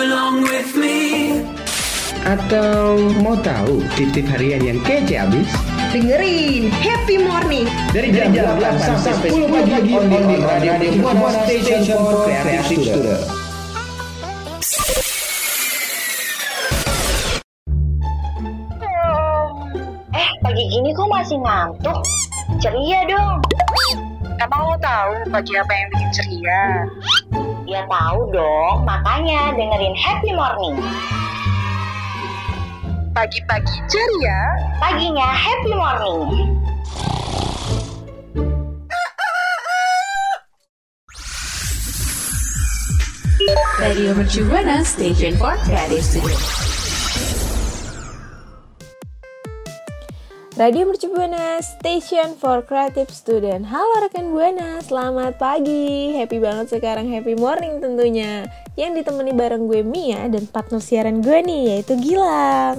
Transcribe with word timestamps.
Belong 0.00 0.40
with 0.40 0.72
me 0.80 0.96
Atau 2.24 2.96
mau 3.20 3.36
tahu 3.36 3.84
tip-tip 4.00 4.24
harian 4.32 4.64
yang 4.64 4.80
kece 4.80 5.28
abis? 5.28 5.52
Dengerin 5.92 6.72
Happy 6.72 7.20
Morning 7.20 7.68
Dari 7.92 8.08
jam 8.08 8.32
8 8.32 8.80
sampai 8.80 9.28
10 9.28 9.44
pagi 9.52 9.92
on 9.92 10.08
di 10.08 10.40
Radio 10.40 10.72
Buana 11.04 11.44
Station 11.44 11.84
for 11.84 12.24
Creative 12.24 12.64
Student. 12.80 13.22
Eh, 20.16 20.30
pagi 20.40 20.64
gini 20.64 20.96
kok 20.96 21.08
masih 21.12 21.36
ngantuk? 21.44 22.00
Ceria 22.56 23.04
dong. 23.04 23.36
Emang 24.40 24.64
lo 24.64 24.76
tahu 24.80 25.12
pagi 25.28 25.52
apa 25.60 25.72
yang 25.76 25.88
bikin 25.92 26.08
ceria? 26.16 26.88
Ya 27.70 27.86
tahu 27.86 28.34
dong, 28.34 28.82
makanya 28.82 29.54
dengerin 29.54 29.94
Happy 29.94 30.34
Morning. 30.34 30.74
Pagi-pagi 33.14 33.76
ceria, 33.86 34.42
Paginya 34.82 35.30
Happy 35.30 35.70
Morning. 35.78 36.50
Radio 43.78 44.18
Mercu 44.18 44.42
Buana 44.50 44.82
Station 44.82 45.38
for 45.38 45.54
Creative 45.62 46.02
Studio. 46.02 46.69
Radio 50.60 50.84
Mercu 50.84 51.08
Buana 51.08 51.56
Station 51.64 52.36
for 52.36 52.60
Creative 52.60 53.08
Student. 53.08 53.64
Halo 53.64 54.04
rekan 54.04 54.28
Buana, 54.28 54.76
selamat 54.84 55.40
pagi. 55.40 56.12
Happy 56.12 56.36
banget 56.36 56.76
sekarang 56.76 57.08
happy 57.08 57.32
morning 57.32 57.80
tentunya. 57.80 58.44
Yang 58.76 59.00
ditemani 59.00 59.32
bareng 59.32 59.64
gue 59.64 59.80
Mia 59.80 60.28
dan 60.28 60.44
partner 60.44 60.84
siaran 60.84 61.24
gue 61.24 61.40
nih 61.40 61.60
yaitu 61.64 61.96
Gilang. 61.96 62.76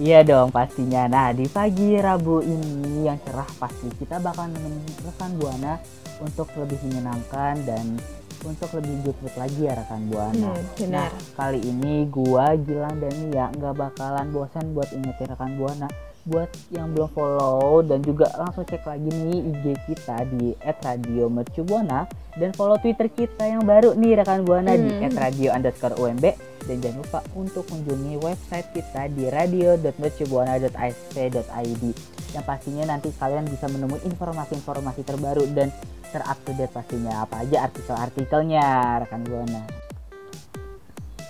Iya 0.00 0.24
dong 0.24 0.48
pastinya. 0.48 1.04
Nah 1.04 1.36
di 1.36 1.44
pagi 1.52 2.00
Rabu 2.00 2.40
ini 2.40 3.04
yang 3.04 3.20
cerah 3.20 3.44
pasti 3.60 3.92
kita 4.00 4.24
bakal 4.24 4.48
nemenin 4.48 4.88
rekan 5.04 5.36
Buana 5.36 5.76
untuk 6.24 6.48
lebih 6.56 6.80
menyenangkan 6.80 7.60
dan 7.68 8.00
untuk 8.40 8.72
lebih 8.72 9.04
good 9.04 9.20
lagi 9.36 9.68
ya 9.68 9.76
rekan 9.76 10.00
Buana. 10.08 10.56
Hmm, 10.56 10.64
benar. 10.80 11.12
Nah 11.12 11.36
kali 11.36 11.60
ini 11.60 12.08
gua 12.08 12.56
Gilang 12.56 12.96
dan 13.04 13.12
Mia 13.20 13.52
nggak 13.52 13.76
bakalan 13.76 14.32
bosan 14.32 14.72
buat 14.72 14.88
ingetin 14.96 15.28
rekan 15.28 15.60
Buana 15.60 16.07
buat 16.28 16.52
yang 16.68 16.92
belum 16.92 17.08
follow 17.10 17.80
dan 17.80 18.04
juga 18.04 18.28
langsung 18.36 18.62
cek 18.62 18.84
lagi 18.84 19.08
nih 19.08 19.48
IG 19.48 19.64
kita 19.88 20.28
di 20.28 20.52
@radiomercubuana 20.60 22.04
dan 22.36 22.52
follow 22.52 22.76
Twitter 22.76 23.08
kita 23.08 23.48
yang 23.48 23.64
baru 23.64 23.96
nih 23.96 24.20
rekan 24.20 24.44
Buana 24.44 24.76
di 24.76 24.92
Hmm. 24.92 25.08
@radio_umb 25.16 26.24
dan 26.68 26.76
jangan 26.84 27.00
lupa 27.00 27.24
untuk 27.32 27.64
kunjungi 27.66 28.20
website 28.20 28.68
kita 28.76 29.08
di 29.08 29.24
radio.mercubuana.isp.id 29.32 31.84
yang 32.28 32.44
pastinya 32.44 32.92
nanti 32.92 33.08
kalian 33.16 33.48
bisa 33.48 33.72
menemui 33.72 34.04
informasi-informasi 34.04 35.00
terbaru 35.00 35.48
dan 35.56 35.72
terupdate 36.08 36.68
pastinya 36.68 37.24
apa 37.24 37.44
aja 37.44 37.68
artikel-artikelnya 37.68 38.64
rekan 39.04 39.24
Buana. 39.24 39.62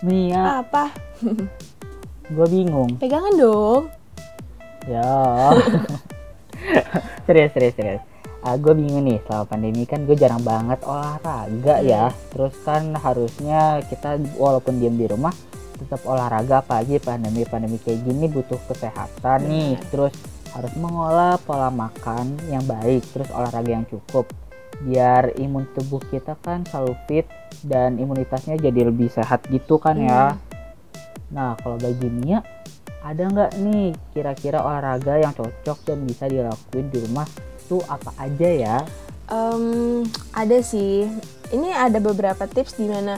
Mia, 0.07 0.63
Apa? 0.63 0.95
gue 2.31 2.47
bingung. 2.47 2.95
Pegangan 3.03 3.35
dong. 3.35 3.91
Ya. 4.89 5.53
serius, 7.29 7.53
serius, 7.53 7.77
serius. 7.77 8.03
gue 8.49 8.73
bingung 8.73 9.05
nih 9.05 9.21
selama 9.29 9.45
pandemi 9.45 9.85
kan 9.85 10.09
gue 10.09 10.17
jarang 10.17 10.41
banget 10.41 10.81
olahraga 10.89 11.85
ya. 11.85 12.09
Terus 12.33 12.57
kan 12.65 12.97
harusnya 12.97 13.85
kita 13.85 14.17
walaupun 14.41 14.81
diam 14.81 14.97
di 14.97 15.05
rumah 15.05 15.37
tetap 15.79 16.03
olahraga 16.09 16.65
apalagi 16.65 16.99
pandemi-pandemi 16.99 17.77
kayak 17.79 18.09
gini 18.09 18.25
butuh 18.33 18.57
kesehatan 18.65 19.45
nih. 19.45 19.77
Terus 19.93 20.17
harus 20.57 20.73
mengolah 20.81 21.37
pola 21.45 21.69
makan 21.69 22.41
yang 22.49 22.65
baik, 22.65 23.05
terus 23.13 23.29
olahraga 23.37 23.69
yang 23.69 23.85
cukup 23.85 24.25
biar 24.79 25.35
imun 25.35 25.67
tubuh 25.75 25.99
kita 26.07 26.39
kan 26.39 26.63
selalu 26.71 26.95
fit 27.11 27.27
dan 27.67 27.99
imunitasnya 27.99 28.55
jadi 28.55 28.87
lebih 28.87 29.11
sehat 29.11 29.43
gitu 29.51 29.77
kan 29.83 29.99
ya. 29.99 30.39
Nah, 31.35 31.59
kalau 31.61 31.77
bagi 31.77 32.07
Mia 32.09 32.41
ada 33.09 33.25
nggak 33.25 33.53
nih 33.65 33.97
kira-kira 34.13 34.61
olahraga 34.61 35.17
yang 35.17 35.33
cocok 35.33 35.79
dan 35.89 36.05
bisa 36.05 36.29
dilakuin 36.29 36.93
di 36.93 37.01
rumah 37.09 37.25
tuh 37.65 37.81
apa 37.89 38.13
aja 38.21 38.49
ya? 38.53 38.77
Em, 39.33 40.05
ada 40.37 40.61
sih. 40.61 41.09
Ini 41.49 41.73
ada 41.73 41.97
beberapa 42.05 42.45
tips 42.45 42.77
di 42.77 42.85
mana 42.85 43.17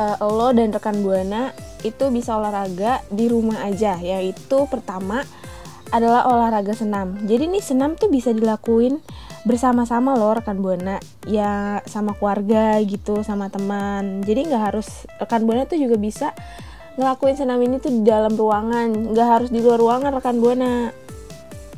eh, 0.00 0.16
lo 0.24 0.56
dan 0.56 0.72
rekan 0.72 1.04
buana 1.04 1.52
itu 1.84 2.08
bisa 2.08 2.40
olahraga 2.40 3.04
di 3.12 3.28
rumah 3.28 3.60
aja. 3.68 4.00
Yaitu 4.00 4.64
pertama 4.72 5.20
adalah 5.92 6.24
olahraga 6.32 6.72
senam. 6.72 7.20
Jadi 7.28 7.52
nih 7.52 7.64
senam 7.64 7.92
tuh 7.92 8.08
bisa 8.08 8.32
dilakuin 8.32 9.04
bersama-sama 9.46 10.18
loh 10.18 10.34
rekan 10.34 10.58
buana 10.58 10.98
ya 11.22 11.78
sama 11.84 12.16
keluarga 12.16 12.80
gitu 12.88 13.20
sama 13.20 13.52
teman. 13.52 14.24
Jadi 14.24 14.48
nggak 14.48 14.64
harus 14.72 15.04
rekan 15.20 15.44
buana 15.44 15.68
tuh 15.68 15.76
juga 15.76 16.00
bisa 16.00 16.32
ngelakuin 16.96 17.36
senam 17.36 17.60
ini 17.60 17.76
tuh 17.76 17.92
di 17.92 18.02
dalam 18.02 18.32
ruangan, 18.32 19.12
nggak 19.12 19.28
harus 19.28 19.48
di 19.52 19.60
luar 19.60 19.78
ruangan 19.80 20.16
rekan 20.16 20.40
buana. 20.40 20.90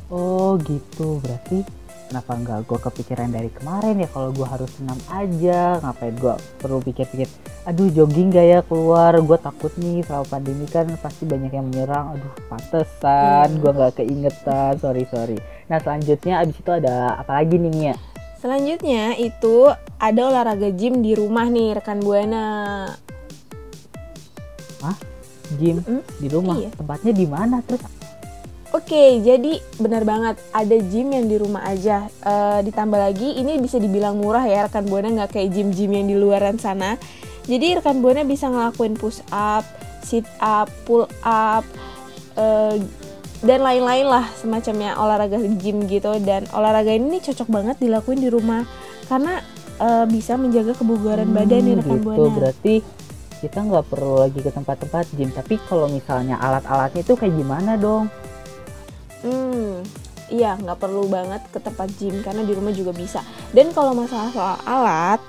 Oh 0.09 0.57
gitu, 0.65 1.21
berarti 1.21 1.61
kenapa 2.09 2.33
nggak 2.33 2.59
gue 2.65 2.79
kepikiran 2.81 3.29
dari 3.29 3.53
kemarin 3.53 4.01
ya 4.01 4.09
kalau 4.09 4.33
gue 4.33 4.47
harus 4.47 4.71
senam 4.73 4.97
aja? 5.13 5.77
Ngapain 5.85 6.15
gue 6.17 6.35
perlu 6.57 6.81
pikir-pikir 6.81 7.29
aduh 7.69 7.85
jogging 7.93 8.33
gak 8.33 8.47
ya 8.49 8.59
keluar? 8.65 9.13
Gue 9.21 9.37
takut 9.37 9.69
nih 9.77 10.01
selama 10.01 10.25
pandemi 10.25 10.65
kan 10.65 10.89
pasti 10.97 11.29
banyak 11.29 11.53
yang 11.53 11.69
menyerang. 11.69 12.17
Aduh 12.17 12.33
pantesan 12.49 13.61
gue 13.61 13.69
nggak 13.69 14.01
keingetan. 14.01 14.73
Sorry 14.81 15.05
sorry. 15.13 15.37
Nah 15.69 15.77
selanjutnya 15.77 16.41
abis 16.41 16.57
itu 16.57 16.71
ada 16.73 17.21
apa 17.21 17.37
lagi 17.37 17.61
nih 17.61 17.69
Mia? 17.69 17.95
Selanjutnya 18.41 19.13
itu 19.19 19.69
ada 20.01 20.21
olahraga 20.31 20.73
gym 20.73 21.05
di 21.05 21.13
rumah 21.13 21.45
nih 21.45 21.77
rekan 21.77 22.01
buana. 22.01 22.87
Gym 25.55 25.81
Hmm, 25.81 26.01
di 26.17 26.27
rumah 26.27 26.55
iya. 26.57 26.69
tempatnya 26.71 27.11
di 27.11 27.25
mana 27.25 27.59
terus 27.61 27.81
Oke, 28.69 29.17
jadi 29.19 29.57
benar 29.75 30.05
banget 30.05 30.37
ada 30.53 30.77
gym 30.77 31.09
yang 31.09 31.25
di 31.25 31.41
rumah 31.41 31.65
aja. 31.65 32.05
Eh, 32.05 32.59
ditambah 32.61 33.01
lagi 33.01 33.33
ini 33.33 33.57
bisa 33.57 33.75
dibilang 33.75 34.13
murah 34.13 34.45
ya 34.45 34.69
rekan 34.69 34.85
buana 34.85 35.09
nggak 35.09 35.33
kayak 35.33 35.49
gym-gym 35.49 35.89
yang 35.89 36.05
di 36.05 36.13
luaran 36.13 36.53
sana. 36.55 36.93
Jadi 37.43 37.81
rekan 37.81 37.97
buana 37.97 38.21
bisa 38.21 38.45
ngelakuin 38.45 38.93
push 38.93 39.25
up, 39.27 39.65
sit 39.99 40.21
up, 40.37 40.69
pull 40.85 41.09
up, 41.25 41.65
eh, 42.35 42.77
dan 43.41 43.65
lain-lain 43.65 44.05
lah 44.05 44.29
semacamnya 44.37 44.93
olahraga 44.93 45.41
gym 45.57 45.89
gitu. 45.89 46.13
Dan 46.21 46.45
olahraga 46.53 46.93
ini 46.93 47.17
cocok 47.17 47.49
banget 47.49 47.81
dilakuin 47.81 48.21
di 48.21 48.29
rumah 48.29 48.69
karena 49.09 49.41
eh, 49.81 50.05
bisa 50.05 50.37
menjaga 50.37 50.77
kebugaran 50.77 51.33
badan 51.33 51.57
nih 51.57 51.73
Hmm, 51.73 51.81
rekan 51.81 51.97
gitu 51.97 52.05
buana. 52.05 52.29
berarti 52.37 52.75
kita 53.39 53.63
nggak 53.63 53.87
perlu 53.87 54.23
lagi 54.23 54.39
ke 54.43 54.51
tempat-tempat 54.51 55.05
gym 55.15 55.31
tapi 55.31 55.55
kalau 55.67 55.87
misalnya 55.87 56.35
alat-alatnya 56.37 57.01
itu 57.01 57.15
kayak 57.15 57.35
gimana 57.35 57.79
dong 57.79 58.11
Hmm, 59.19 59.83
iya 60.31 60.55
nggak 60.55 60.79
perlu 60.79 61.03
banget 61.11 61.43
ke 61.51 61.59
tempat 61.59 61.91
gym 61.99 62.23
karena 62.23 62.47
di 62.47 62.55
rumah 62.55 62.71
juga 62.71 62.95
bisa. 62.95 63.19
Dan 63.51 63.75
kalau 63.75 63.91
masalah 63.91 64.31
soal 64.31 64.57
alat, 64.63 65.19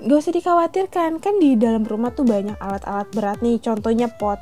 gak 0.00 0.18
usah 0.24 0.32
dikhawatirkan 0.32 1.20
kan 1.20 1.34
di 1.36 1.52
dalam 1.52 1.84
rumah 1.84 2.08
tuh 2.08 2.24
banyak 2.24 2.56
alat-alat 2.56 3.08
berat 3.12 3.38
nih. 3.44 3.60
Contohnya 3.60 4.08
pot 4.08 4.40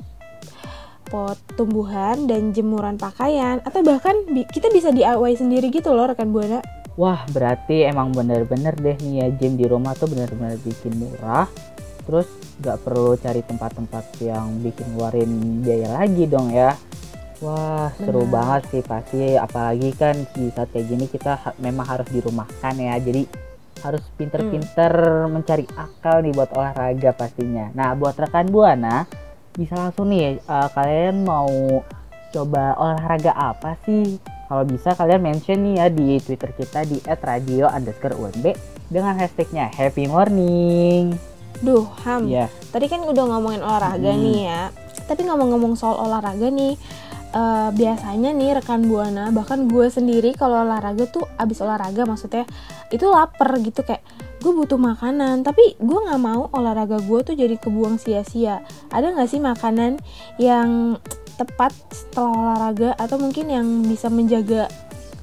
pot 1.06 1.38
tumbuhan 1.54 2.30
dan 2.30 2.50
jemuran 2.50 2.98
pakaian 2.98 3.62
atau 3.62 3.82
bahkan 3.82 4.14
bi- 4.30 4.46
kita 4.50 4.70
bisa 4.74 4.90
DIY 4.90 5.38
sendiri 5.38 5.70
gitu 5.70 5.90
loh 5.90 6.06
rekan 6.06 6.30
buana. 6.30 6.62
Wah, 6.94 7.26
berarti 7.34 7.90
emang 7.90 8.14
bener-bener 8.14 8.72
deh 8.78 8.96
nih 9.02 9.14
ya 9.18 9.26
gym 9.34 9.58
di 9.58 9.66
rumah 9.66 9.98
tuh 9.98 10.06
bener-bener 10.06 10.62
bikin 10.62 10.94
murah. 10.94 11.50
Terus 12.06 12.26
nggak 12.62 12.78
perlu 12.86 13.18
cari 13.18 13.42
tempat-tempat 13.42 14.04
yang 14.22 14.62
bikin 14.62 14.94
ngeluarin 14.94 15.60
biaya 15.60 15.88
lagi 16.02 16.24
dong 16.30 16.54
ya. 16.54 16.72
Wah, 17.44 17.92
seru 18.00 18.24
banget 18.24 18.62
sih 18.72 18.82
pasti. 18.86 19.36
Apalagi 19.36 19.92
kan 19.92 20.16
di 20.32 20.48
saat 20.54 20.72
kayak 20.72 20.86
gini 20.88 21.04
kita 21.04 21.36
ha- 21.36 21.56
memang 21.60 21.84
harus 21.84 22.08
dirumahkan 22.08 22.74
ya. 22.80 22.96
Jadi 22.96 23.28
harus 23.84 24.00
pinter-pinter 24.16 24.92
mencari 25.28 25.68
akal 25.76 26.24
nih 26.24 26.32
buat 26.32 26.50
olahraga 26.56 27.12
pastinya. 27.12 27.68
Nah, 27.76 27.92
buat 27.92 28.16
rekan 28.16 28.48
Buana 28.48 29.04
bisa 29.52 29.76
langsung 29.76 30.08
nih 30.08 30.40
eh, 30.40 30.68
kalian 30.72 31.28
mau 31.28 31.84
coba 32.32 32.72
olahraga 32.80 33.32
apa 33.36 33.76
sih? 33.84 34.16
Kalau 34.46 34.62
bisa 34.62 34.94
kalian 34.94 35.26
mention 35.26 35.58
nih 35.60 35.74
ya 35.76 35.86
di 35.90 36.08
Twitter 36.22 36.54
kita 36.54 36.86
di 36.86 37.02
@radio_unb 37.02 38.44
dengan 38.86 39.14
hashtagnya 39.18 39.68
Happy 39.74 40.06
Morning. 40.06 41.35
Duh, 41.62 41.86
Ham. 42.04 42.28
Ya, 42.28 42.48
Tadi 42.72 42.86
kan 42.86 43.00
udah 43.04 43.24
ngomongin 43.24 43.64
olahraga 43.64 44.12
Hmm. 44.12 44.22
nih 44.22 44.40
ya. 44.48 44.62
Tapi 45.06 45.22
ngomong-ngomong 45.24 45.78
soal 45.78 45.96
olahraga 46.02 46.50
nih, 46.50 46.74
eh, 47.32 47.68
biasanya 47.72 48.34
nih 48.34 48.58
rekan 48.58 48.84
buana, 48.84 49.30
bahkan 49.30 49.70
gue 49.70 49.86
sendiri 49.86 50.34
kalau 50.34 50.64
olahraga 50.66 51.06
tuh 51.06 51.24
abis 51.36 51.62
olahraga 51.62 52.04
maksudnya 52.04 52.44
itu 52.90 53.06
lapar 53.06 53.56
gitu 53.62 53.82
kayak 53.82 54.02
gue 54.42 54.52
butuh 54.52 54.76
makanan. 54.76 55.42
Tapi 55.42 55.78
gue 55.78 55.98
nggak 56.06 56.20
mau 56.20 56.50
olahraga 56.52 56.98
gue 57.00 57.20
tuh 57.22 57.34
jadi 57.34 57.56
kebuang 57.56 57.96
sia-sia. 57.96 58.60
Ada 58.90 59.14
nggak 59.14 59.28
sih 59.30 59.40
makanan 59.40 59.98
yang 60.36 61.00
tepat 61.36 61.72
setelah 61.92 62.32
olahraga 62.32 62.90
atau 62.96 63.20
mungkin 63.20 63.52
yang 63.52 63.66
bisa 63.84 64.08
menjaga 64.08 64.72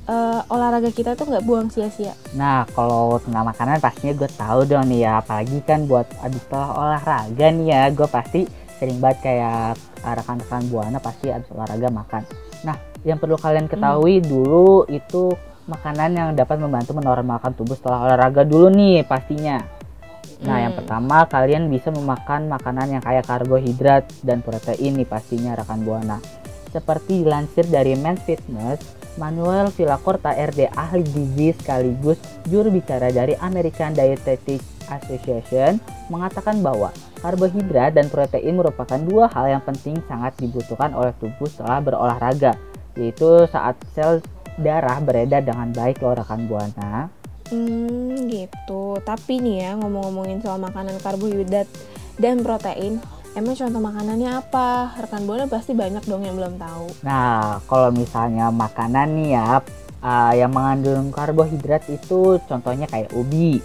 eh, 0.08 0.42
olahraga 0.52 0.92
kita 0.92 1.16
tuh 1.16 1.30
nggak 1.30 1.46
buang 1.48 1.68
sia-sia? 1.72 2.14
Nah, 2.36 2.68
kalau 2.76 3.18
tentang 3.24 3.48
makanan 3.48 3.80
pastinya 3.80 4.14
gue 4.16 4.30
tahu 4.34 4.60
dong 4.68 4.88
nih 4.92 5.08
ya, 5.08 5.12
apalagi 5.24 5.58
kan 5.64 5.88
buat 5.88 6.08
abis 6.24 6.42
setelah 6.44 6.70
olahraga 6.76 7.48
nih 7.54 7.68
ya, 7.72 7.82
gue 7.92 8.08
pasti 8.08 8.42
sering 8.80 9.00
banget 9.00 9.20
kayak 9.24 9.80
uh, 10.04 10.14
rekan-rekan 10.14 10.64
buana 10.68 11.00
pasti 11.00 11.32
abis 11.32 11.48
olahraga 11.56 11.88
makan. 11.88 12.22
Nah, 12.68 12.76
yang 13.08 13.20
perlu 13.20 13.40
kalian 13.40 13.72
ketahui 13.72 14.20
dulu 14.20 14.88
itu 14.92 15.32
makanan 15.64 16.12
yang 16.12 16.30
dapat 16.36 16.60
membantu 16.60 16.92
menormalkan 16.92 17.56
tubuh 17.56 17.80
setelah 17.80 18.12
olahraga 18.12 18.44
dulu 18.44 18.68
nih 18.68 19.08
pastinya. 19.08 19.64
Nah, 20.44 20.60
yang 20.60 20.76
Hmm. 20.76 20.84
pertama 20.84 21.24
kalian 21.32 21.72
bisa 21.72 21.88
memakan 21.88 22.52
makanan 22.52 23.00
yang 23.00 23.04
kaya 23.04 23.24
karbohidrat 23.24 24.04
dan 24.28 24.44
protein 24.44 25.00
nih 25.00 25.08
pastinya 25.08 25.56
rekan 25.56 25.88
buana. 25.88 26.20
Seperti 26.68 27.24
dilansir 27.24 27.64
dari 27.72 27.96
Men's 27.96 28.26
Fitness, 28.28 28.93
Manuel 29.16 29.70
Villacorta 29.70 30.34
RD 30.34 30.74
ahli 30.74 31.06
gizi 31.06 31.54
sekaligus 31.54 32.18
juru 32.50 32.74
bicara 32.74 33.14
dari 33.14 33.38
American 33.38 33.94
Dietetic 33.94 34.60
Association 34.90 35.78
mengatakan 36.10 36.60
bahwa 36.66 36.90
karbohidrat 37.22 37.96
dan 37.96 38.10
protein 38.10 38.58
merupakan 38.58 39.00
dua 39.00 39.30
hal 39.32 39.60
yang 39.60 39.64
penting 39.64 40.02
sangat 40.10 40.34
dibutuhkan 40.42 40.92
oleh 40.92 41.14
tubuh 41.22 41.48
setelah 41.48 41.80
berolahraga, 41.80 42.58
yaitu 43.00 43.48
saat 43.48 43.80
sel 43.96 44.20
darah 44.60 45.00
beredar 45.02 45.42
dengan 45.42 45.72
baik 45.72 46.02
loh 46.04 46.18
rekan 46.18 46.46
buana. 46.50 47.08
Hmm 47.50 48.28
gitu. 48.28 48.98
Tapi 49.02 49.40
nih 49.40 49.56
ya 49.62 49.72
ngomong-ngomongin 49.78 50.42
soal 50.42 50.58
makanan 50.58 50.98
karbohidrat 51.00 51.70
dan 52.18 52.42
protein, 52.46 53.02
emang 53.34 53.58
contoh 53.58 53.82
makanannya 53.82 54.30
apa? 54.38 54.94
Rekan 54.98 55.26
buana 55.26 55.46
pasti 55.50 55.74
banyak 55.74 56.04
dong 56.06 56.24
yang 56.26 56.38
belum 56.38 56.56
tahu. 56.62 56.86
Nah, 57.06 57.60
kalau 57.66 57.90
misalnya 57.90 58.54
makanan 58.54 59.08
nih 59.18 59.30
ya 59.38 59.62
uh, 60.04 60.34
yang 60.36 60.52
mengandung 60.54 61.10
karbohidrat 61.10 61.88
itu 61.90 62.38
contohnya 62.46 62.86
kayak 62.86 63.10
ubi, 63.16 63.64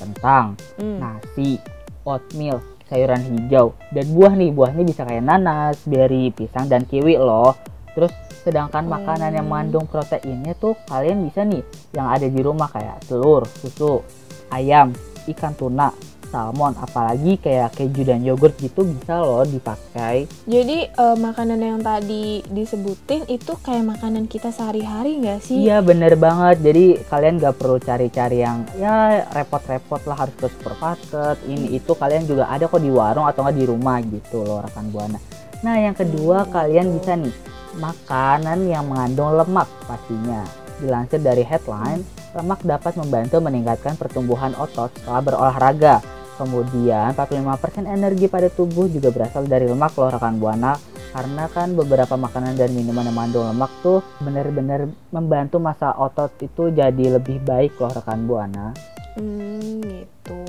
kentang, 0.00 0.58
Hmm. 0.80 0.98
nasi, 0.98 1.60
oatmeal, 2.02 2.58
sayuran 2.90 3.22
hijau, 3.22 3.76
dan 3.94 4.06
buah 4.10 4.32
nih. 4.34 4.50
Buahnya 4.50 4.82
bisa 4.82 5.02
kayak 5.06 5.24
nanas, 5.24 5.78
beri, 5.86 6.32
pisang, 6.34 6.66
dan 6.66 6.88
kiwi 6.88 7.14
loh. 7.20 7.54
Terus 7.92 8.10
sedangkan 8.42 8.88
makanan 8.88 9.36
yang 9.36 9.46
Hmm. 9.46 9.52
mengandung 9.54 9.86
proteinnya 9.86 10.56
tuh 10.58 10.74
kalian 10.90 11.22
bisa 11.28 11.46
nih 11.46 11.62
yang 11.94 12.10
ada 12.10 12.26
di 12.26 12.40
rumah 12.42 12.66
kayak 12.72 13.04
telur, 13.06 13.46
susu, 13.60 14.02
ayam, 14.50 14.90
ikan 15.30 15.54
tuna, 15.54 15.94
salmon, 16.32 16.72
apalagi 16.80 17.36
kayak 17.36 17.76
keju 17.76 18.08
dan 18.08 18.24
yogurt 18.24 18.56
gitu 18.56 18.88
bisa 18.88 19.20
loh 19.20 19.44
dipakai. 19.44 20.24
Jadi 20.48 20.88
eh, 20.88 21.16
makanan 21.20 21.60
yang 21.60 21.80
tadi 21.84 22.40
disebutin 22.48 23.28
itu 23.28 23.52
kayak 23.60 23.84
makanan 23.92 24.24
kita 24.24 24.48
sehari-hari 24.48 25.20
nggak 25.20 25.44
sih? 25.44 25.68
Iya 25.68 25.84
bener 25.84 26.16
banget. 26.16 26.64
Jadi 26.64 27.04
kalian 27.12 27.36
gak 27.36 27.60
perlu 27.60 27.76
cari-cari 27.76 28.40
yang 28.40 28.64
ya 28.80 29.28
repot-repot 29.28 30.00
lah 30.08 30.24
harus 30.24 30.34
ke 30.40 30.48
supermarket. 30.48 31.36
Ini 31.44 31.76
itu 31.76 31.92
kalian 31.92 32.24
juga 32.24 32.48
ada 32.48 32.64
kok 32.64 32.80
di 32.80 32.88
warung 32.88 33.28
atau 33.28 33.44
nggak 33.44 33.58
di 33.60 33.66
rumah 33.68 34.00
gitu 34.00 34.40
loh 34.40 34.64
rekan 34.64 34.88
buana. 34.88 35.20
Nah 35.60 35.76
yang 35.76 35.92
kedua 35.92 36.48
kalian 36.48 36.96
bisa 36.96 37.14
nih 37.14 37.34
makanan 37.76 38.68
yang 38.68 38.88
mengandung 38.88 39.36
lemak 39.36 39.68
pastinya. 39.84 40.42
Dilansir 40.82 41.22
dari 41.22 41.46
headline, 41.46 42.02
lemak 42.34 42.60
dapat 42.66 42.98
membantu 42.98 43.38
meningkatkan 43.38 43.94
pertumbuhan 43.94 44.56
otot 44.58 44.90
setelah 44.98 45.22
berolahraga. 45.22 46.02
Kemudian 46.42 47.14
45% 47.14 47.86
energi 47.86 48.26
pada 48.26 48.50
tubuh 48.50 48.90
juga 48.90 49.14
berasal 49.14 49.46
dari 49.46 49.70
lemak 49.70 49.94
loh 49.94 50.10
rekan 50.10 50.42
buana 50.42 50.74
karena 51.14 51.46
kan 51.46 51.76
beberapa 51.78 52.18
makanan 52.18 52.58
dan 52.58 52.74
minuman 52.74 53.06
yang 53.06 53.14
mengandung 53.14 53.46
lemak 53.46 53.70
tuh 53.84 54.02
benar-benar 54.18 54.90
membantu 55.14 55.62
masa 55.62 55.94
otot 55.94 56.34
itu 56.42 56.74
jadi 56.74 57.22
lebih 57.22 57.38
baik 57.46 57.78
loh 57.78 57.94
rekan 57.94 58.26
buana. 58.26 58.74
Hmm 59.14 59.78
gitu. 59.86 60.42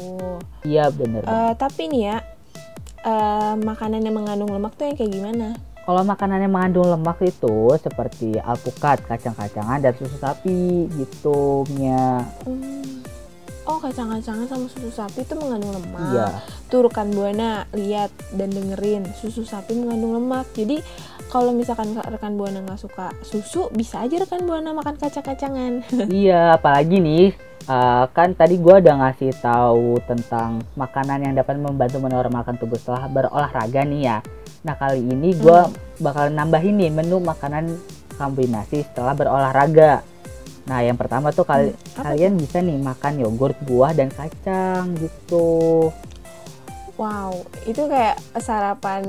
Iya 0.66 0.90
banget. 0.90 1.22
Eh, 1.30 1.54
tapi 1.62 1.82
nih 1.94 2.02
ya 2.10 2.18
eh, 3.06 3.54
makanan 3.62 4.02
yang 4.02 4.18
mengandung 4.18 4.50
lemak 4.50 4.74
tuh 4.74 4.90
yang 4.90 4.98
kayak 4.98 5.14
gimana? 5.14 5.54
Kalau 5.84 6.02
makanan 6.08 6.40
yang 6.42 6.54
mengandung 6.56 6.88
lemak 6.88 7.20
itu 7.22 7.76
seperti 7.76 8.40
alpukat, 8.40 9.04
kacang-kacangan 9.04 9.84
dan 9.84 9.94
susu 10.00 10.16
sapi 10.16 10.88
gitu. 10.96 11.68
Hmm. 11.68 13.04
Oh 13.64 13.80
kacang-kacangan 13.80 14.44
sama 14.44 14.68
susu 14.68 14.92
sapi 14.92 15.24
itu 15.24 15.34
mengandung 15.40 15.72
lemak. 15.72 16.04
Iya. 16.12 16.28
Tuh 16.68 16.84
rekan 16.84 17.16
buana 17.16 17.64
lihat 17.72 18.12
dan 18.36 18.52
dengerin 18.52 19.08
susu 19.16 19.48
sapi 19.48 19.72
mengandung 19.72 20.20
lemak. 20.20 20.52
Jadi 20.52 20.84
kalau 21.32 21.56
misalkan 21.56 21.96
ka- 21.96 22.06
rekan 22.12 22.36
buana 22.36 22.60
nggak 22.60 22.78
suka 22.78 23.16
susu, 23.24 23.72
bisa 23.72 24.04
aja 24.04 24.20
rekan 24.20 24.44
buana 24.44 24.76
makan 24.76 25.00
kacang-kacangan. 25.00 25.82
iya, 26.12 26.60
apalagi 26.60 27.00
nih 27.00 27.32
eh, 27.66 28.04
kan 28.12 28.36
tadi 28.36 28.60
gua 28.60 28.84
udah 28.84 28.96
ngasih 29.00 29.32
tahu 29.40 29.98
tentang 30.06 30.60
makanan 30.76 31.24
yang 31.24 31.34
dapat 31.34 31.56
membantu 31.56 32.04
menormalkan 32.04 32.60
tubuh 32.60 32.76
setelah 32.76 33.08
berolahraga 33.08 33.82
nih 33.88 34.02
ya. 34.12 34.18
Nah 34.68 34.76
kali 34.76 35.00
ini 35.00 35.40
gua 35.40 35.72
bakal 36.04 36.28
nambahin 36.28 36.84
nih 36.84 36.92
menu 36.92 37.24
makanan 37.24 37.80
kombinasi 38.20 38.84
setelah 38.86 39.16
berolahraga. 39.16 40.04
Nah 40.64 40.80
yang 40.80 40.96
pertama 40.96 41.36
tuh 41.36 41.44
kali 41.44 41.76
apa 41.76 42.16
kalian 42.16 42.40
bisa 42.40 42.64
nih 42.64 42.80
makan 42.80 43.20
yogurt, 43.20 43.60
buah 43.68 43.92
dan 43.92 44.08
kacang 44.08 44.96
gitu. 44.96 45.92
Wow, 46.96 47.44
itu 47.66 47.84
kayak 47.90 48.22
sarapan 48.40 49.04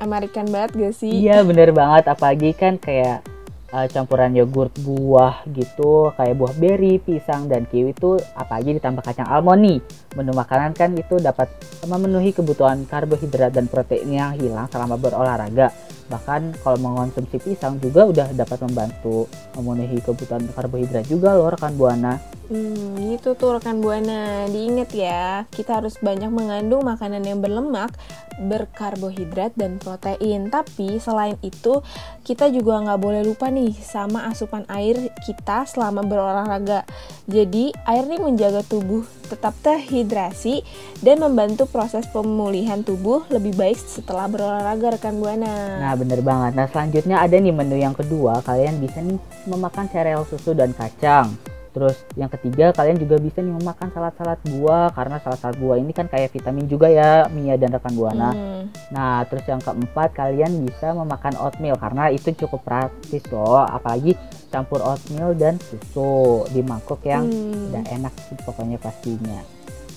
American 0.00 0.48
banget 0.48 0.70
gak 0.76 0.94
sih? 0.96 1.28
Iya 1.28 1.42
bener 1.44 1.74
banget 1.74 2.08
apalagi 2.08 2.54
kan 2.56 2.78
kayak 2.78 3.26
uh, 3.76 3.86
campuran 3.92 4.32
yogurt 4.32 4.72
buah 4.80 5.44
gitu 5.52 6.16
kayak 6.16 6.34
buah 6.40 6.54
beri, 6.56 6.96
pisang 6.96 7.44
dan 7.52 7.68
kiwi 7.68 7.92
itu 7.92 8.16
apalagi 8.32 8.80
ditambah 8.80 9.04
kacang 9.04 9.28
almond 9.28 9.60
nih. 9.60 9.78
Menu 10.16 10.32
makanan 10.32 10.72
kan 10.72 10.96
itu 10.96 11.20
dapat 11.20 11.52
memenuhi 11.84 12.32
kebutuhan 12.32 12.88
karbohidrat 12.88 13.52
dan 13.52 13.68
protein 13.68 14.08
yang 14.08 14.32
hilang 14.32 14.64
selama 14.72 14.96
berolahraga. 14.96 15.68
Bahkan 16.06 16.62
kalau 16.62 16.78
mengonsumsi 16.80 17.36
pisang 17.42 17.76
juga 17.82 18.06
udah 18.08 18.32
dapat 18.32 18.62
membantu 18.64 19.28
memenuhi 19.58 20.00
kebutuhan 20.00 20.46
karbohidrat 20.56 21.04
juga 21.10 21.36
loh 21.36 21.52
rekan 21.52 21.76
buana. 21.76 22.16
Hmm, 22.46 22.94
gitu 23.02 23.34
tuh 23.34 23.58
rekan 23.58 23.82
buana. 23.82 24.46
Diingat 24.46 24.94
ya, 24.94 25.50
kita 25.50 25.82
harus 25.82 25.98
banyak 25.98 26.30
mengandung 26.30 26.86
makanan 26.86 27.26
yang 27.26 27.42
berlemak, 27.42 27.90
berkarbohidrat 28.38 29.50
dan 29.58 29.82
protein. 29.82 30.46
Tapi 30.46 31.02
selain 31.02 31.34
itu, 31.42 31.82
kita 32.22 32.46
juga 32.54 32.78
nggak 32.86 33.02
boleh 33.02 33.22
lupa 33.26 33.50
nih 33.50 33.74
sama 33.74 34.30
asupan 34.30 34.62
air 34.70 35.10
kita 35.26 35.66
selama 35.66 36.06
berolahraga. 36.06 36.86
Jadi, 37.26 37.74
air 37.82 38.06
nih 38.06 38.22
menjaga 38.22 38.62
tubuh 38.62 39.02
tetap 39.26 39.58
terhidrasi 39.66 40.62
dan 41.02 41.18
membantu 41.18 41.66
proses 41.66 42.06
pemulihan 42.14 42.86
tubuh 42.86 43.26
lebih 43.26 43.58
baik 43.58 43.74
setelah 43.74 44.30
berolahraga 44.30 44.94
rekan 44.94 45.18
buana. 45.18 45.82
Nah 45.82 45.98
bener 45.98 46.22
banget. 46.22 46.54
Nah 46.54 46.70
selanjutnya 46.70 47.18
ada 47.18 47.34
nih 47.34 47.50
menu 47.50 47.74
yang 47.74 47.90
kedua. 47.90 48.38
Kalian 48.46 48.78
bisa 48.78 49.02
nih 49.02 49.18
memakan 49.50 49.90
sereal 49.90 50.22
susu 50.30 50.54
dan 50.54 50.70
kacang. 50.70 51.34
Terus 51.76 52.08
yang 52.16 52.32
ketiga 52.32 52.72
kalian 52.72 52.96
juga 52.96 53.20
bisa 53.20 53.44
nih 53.44 53.52
memakan 53.52 53.92
salad-salad 53.92 54.40
buah 54.48 54.96
karena 54.96 55.20
salad-salad 55.20 55.60
buah 55.60 55.76
ini 55.76 55.92
kan 55.92 56.08
kayak 56.08 56.32
vitamin 56.32 56.64
juga 56.64 56.88
ya 56.88 57.28
Mia 57.28 57.60
dan 57.60 57.76
rekan 57.76 57.92
buana. 57.92 58.32
Hmm. 58.32 58.72
Nah 58.96 59.20
terus 59.28 59.44
yang 59.44 59.60
keempat 59.60 60.16
kalian 60.16 60.64
bisa 60.64 60.96
memakan 60.96 61.36
oatmeal 61.36 61.76
karena 61.76 62.08
itu 62.08 62.32
cukup 62.32 62.64
praktis 62.64 63.20
loh. 63.28 63.60
Apalagi 63.60 64.16
campur 64.48 64.80
oatmeal 64.80 65.36
dan 65.36 65.60
susu 65.60 66.48
di 66.48 66.64
mangkok 66.64 67.04
yang 67.04 67.28
Hmm. 67.28 67.68
udah 67.68 67.84
enak 67.92 68.14
sih 68.24 68.40
pokoknya 68.40 68.80
pastinya. 68.80 69.44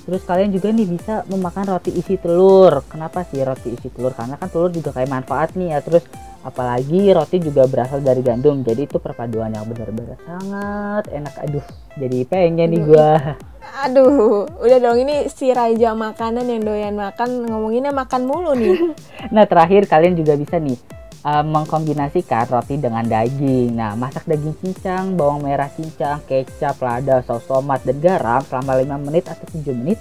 Terus 0.09 0.25
kalian 0.25 0.49
juga 0.49 0.73
nih 0.73 0.89
bisa 0.89 1.21
memakan 1.29 1.77
roti 1.77 1.93
isi 1.93 2.17
telur. 2.17 2.81
Kenapa 2.89 3.21
sih 3.29 3.45
roti 3.45 3.77
isi 3.77 3.93
telur? 3.93 4.09
Karena 4.17 4.41
kan 4.41 4.49
telur 4.49 4.73
juga 4.73 4.89
kayak 4.89 5.05
manfaat 5.05 5.53
nih 5.53 5.77
ya. 5.77 5.85
Terus 5.85 6.01
apalagi 6.41 7.13
roti 7.13 7.37
juga 7.37 7.69
berasal 7.69 8.01
dari 8.01 8.25
gandum. 8.25 8.65
Jadi 8.65 8.89
itu 8.89 8.97
perpaduan 8.97 9.53
yang 9.53 9.69
benar-benar 9.69 10.17
sangat 10.25 11.13
enak. 11.13 11.33
Aduh, 11.45 11.65
jadi 12.01 12.25
pengen 12.25 12.73
nih 12.73 12.81
gua. 12.89 13.37
Aduh, 13.85 14.49
udah 14.57 14.77
dong 14.81 14.97
ini 14.97 15.29
si 15.29 15.53
raja 15.53 15.93
makanan 15.93 16.49
yang 16.49 16.65
doyan 16.65 16.97
makan 16.97 17.45
ngomonginnya 17.45 17.93
makan 17.93 18.25
mulu 18.25 18.57
nih. 18.57 18.97
Nah 19.35 19.45
terakhir 19.45 19.85
kalian 19.85 20.17
juga 20.17 20.33
bisa 20.33 20.57
nih 20.57 20.98
uh, 21.23 21.43
mengkombinasikan 21.43 22.47
roti 22.47 22.79
dengan 22.79 23.03
daging. 23.03 23.75
Nah 23.75 23.95
masak 23.95 24.27
daging 24.27 24.55
cincang, 24.59 25.15
bawang 25.15 25.43
merah 25.43 25.67
cincang, 25.71 26.23
kecap, 26.27 26.79
lada, 26.79 27.23
saus 27.25 27.43
tomat 27.47 27.83
dan 27.83 27.97
garam 27.99 28.41
selama 28.47 28.79
5 28.79 29.07
menit 29.07 29.25
atau 29.27 29.45
7 29.51 29.75
menit. 29.75 29.99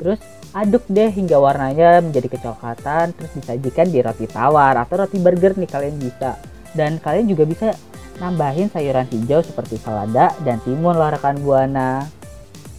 Terus 0.00 0.20
aduk 0.54 0.86
deh 0.86 1.10
hingga 1.10 1.36
warnanya 1.42 1.98
menjadi 1.98 2.30
kecoklatan 2.38 3.10
terus 3.18 3.32
disajikan 3.34 3.90
di 3.90 3.98
roti 3.98 4.26
tawar 4.30 4.78
atau 4.78 5.04
roti 5.04 5.18
burger 5.18 5.58
nih 5.58 5.70
kalian 5.70 5.96
bisa. 5.98 6.38
Dan 6.74 6.98
kalian 6.98 7.30
juga 7.30 7.44
bisa 7.46 7.68
nambahin 8.18 8.70
sayuran 8.70 9.06
hijau 9.10 9.42
seperti 9.42 9.78
selada 9.78 10.34
dan 10.46 10.62
timun 10.62 10.94
loh 10.94 11.10
rekan 11.10 11.38
buana. 11.42 12.06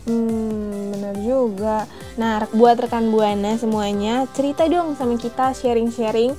Hmm, 0.06 0.94
benar 0.94 1.18
juga. 1.18 1.89
Nah, 2.15 2.46
buat 2.54 2.77
rekan 2.77 3.10
buana 3.10 3.58
semuanya, 3.58 4.30
cerita 4.38 4.70
dong 4.70 4.94
sama 4.94 5.18
kita 5.18 5.50
sharing-sharing 5.58 6.38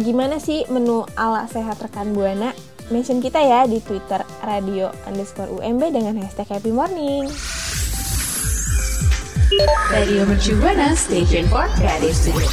gimana 0.00 0.40
sih 0.40 0.64
menu 0.72 1.04
ala 1.20 1.44
sehat 1.44 1.76
rekan 1.84 2.16
buana. 2.16 2.56
Mention 2.88 3.20
kita 3.20 3.40
ya 3.40 3.68
di 3.68 3.80
Twitter 3.84 4.24
radio 4.40 4.88
underscore 5.04 5.52
UMB 5.52 5.92
dengan 5.92 6.16
hashtag 6.16 6.48
Happy 6.48 6.72
Morning. 6.72 7.28
Radio 9.92 10.24
Mercu 10.24 10.56
Buana 10.56 10.96
Station 10.96 11.44
for 11.52 11.68
Creative 11.76 12.16
Studio. 12.16 12.48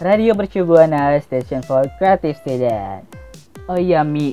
Radio 0.00 0.32
Mercu 0.32 0.64
Buana 0.64 1.12
Station 1.20 1.60
for 1.60 1.84
Creative 2.00 2.36
Student. 2.40 3.04
Oh 3.68 3.76
iya 3.76 4.00
Mi, 4.00 4.32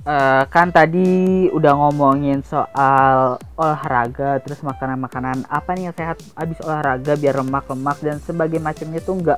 Eh, 0.00 0.44
kan 0.48 0.72
tadi 0.72 1.44
udah 1.52 1.76
ngomongin 1.76 2.40
soal 2.40 3.36
olahraga 3.52 4.40
terus 4.40 4.64
makanan-makanan 4.64 5.44
apa 5.44 5.76
nih 5.76 5.92
yang 5.92 5.96
sehat 6.00 6.16
abis 6.40 6.56
olahraga 6.64 7.20
biar 7.20 7.36
lemak-lemak 7.44 8.00
dan 8.00 8.16
sebagai 8.16 8.56
macamnya 8.64 8.96
tuh 9.04 9.20
enggak 9.20 9.36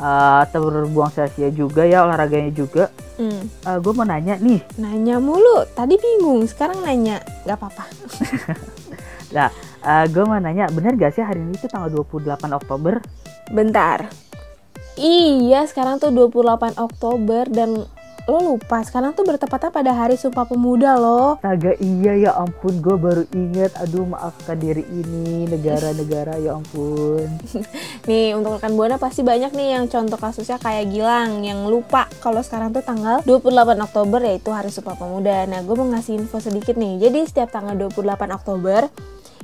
uh, 0.00 0.42
terbuang 0.48 1.10
sia-sia 1.12 1.50
juga 1.52 1.84
ya 1.84 2.06
olahraganya 2.06 2.52
juga 2.54 2.88
Hmm. 3.20 3.44
uh, 3.68 3.76
gue 3.76 3.92
mau 3.92 4.08
nanya 4.08 4.40
nih 4.40 4.64
Nanya 4.80 5.20
mulu, 5.20 5.68
tadi 5.76 6.00
bingung, 6.00 6.48
sekarang 6.48 6.80
nanya, 6.80 7.20
nggak 7.44 7.60
apa-apa. 7.60 7.84
lah 9.36 9.52
uh, 9.84 10.04
gue 10.08 10.24
mau 10.24 10.40
nanya 10.40 10.68
bener 10.72 10.96
gak 10.96 11.16
sih 11.16 11.24
hari 11.24 11.40
ini 11.40 11.56
tuh 11.60 11.68
tanggal 11.68 11.92
28 11.92 12.40
Oktober 12.52 13.04
Bentar. 13.52 14.08
Iya, 14.96 15.64
sekarang 15.68 16.00
tuh 16.00 16.12
28 16.12 16.76
Oktober 16.76 17.48
dan 17.48 17.88
lo 18.30 18.54
lupa 18.54 18.86
sekarang 18.86 19.10
tuh 19.18 19.26
bertepatan 19.26 19.74
pada 19.74 19.90
Hari 19.90 20.14
Sumpah 20.14 20.46
Pemuda 20.46 20.94
loh. 20.94 21.42
Astaga 21.42 21.74
iya 21.82 22.14
ya 22.14 22.30
ampun 22.38 22.78
gue 22.78 22.94
baru 22.94 23.24
inget 23.34 23.74
aduh 23.82 24.06
maafkan 24.06 24.62
diri 24.62 24.86
ini 24.94 25.50
negara-negara 25.50 26.38
ya 26.38 26.54
ampun 26.54 27.26
Nih, 28.08 28.34
untuk 28.38 28.58
rekan 28.58 28.74
Buana 28.78 28.98
pasti 28.98 29.26
banyak 29.26 29.54
nih 29.54 29.78
yang 29.78 29.84
contoh 29.90 30.18
kasusnya 30.18 30.58
kayak 30.62 30.90
Gilang 30.90 31.42
yang 31.42 31.66
lupa 31.66 32.06
kalau 32.22 32.42
sekarang 32.42 32.70
tuh 32.70 32.82
tanggal 32.82 33.22
28 33.26 33.78
Oktober 33.78 34.20
yaitu 34.22 34.50
Hari 34.54 34.70
Sumpah 34.70 34.94
Pemuda. 34.94 35.46
Nah, 35.50 35.62
gue 35.62 35.74
mau 35.74 35.86
ngasih 35.90 36.22
info 36.22 36.38
sedikit 36.38 36.78
nih. 36.78 37.02
Jadi 37.02 37.26
setiap 37.26 37.50
tanggal 37.50 37.74
28 37.74 38.38
Oktober 38.38 38.90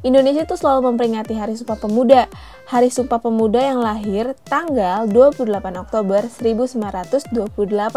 Indonesia 0.06 0.46
tuh 0.46 0.54
selalu 0.54 0.94
memperingati 0.94 1.34
Hari 1.34 1.58
Sumpah 1.58 1.74
Pemuda. 1.74 2.30
Hari 2.70 2.86
Sumpah 2.86 3.18
Pemuda 3.18 3.58
yang 3.58 3.82
lahir 3.82 4.38
tanggal 4.46 5.10
28 5.10 5.42
Oktober 5.74 6.22
1928 6.22 7.34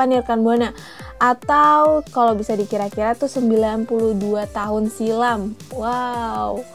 ya 0.10 0.20
rekan 0.25 0.41
Buana. 0.41 0.74
Atau 1.22 2.01
kalau 2.10 2.34
bisa 2.34 2.58
dikira-kira 2.58 3.13
tuh 3.13 3.29
92 3.29 4.17
tahun 4.50 4.84
silam. 4.89 5.53
Wow. 5.70 6.65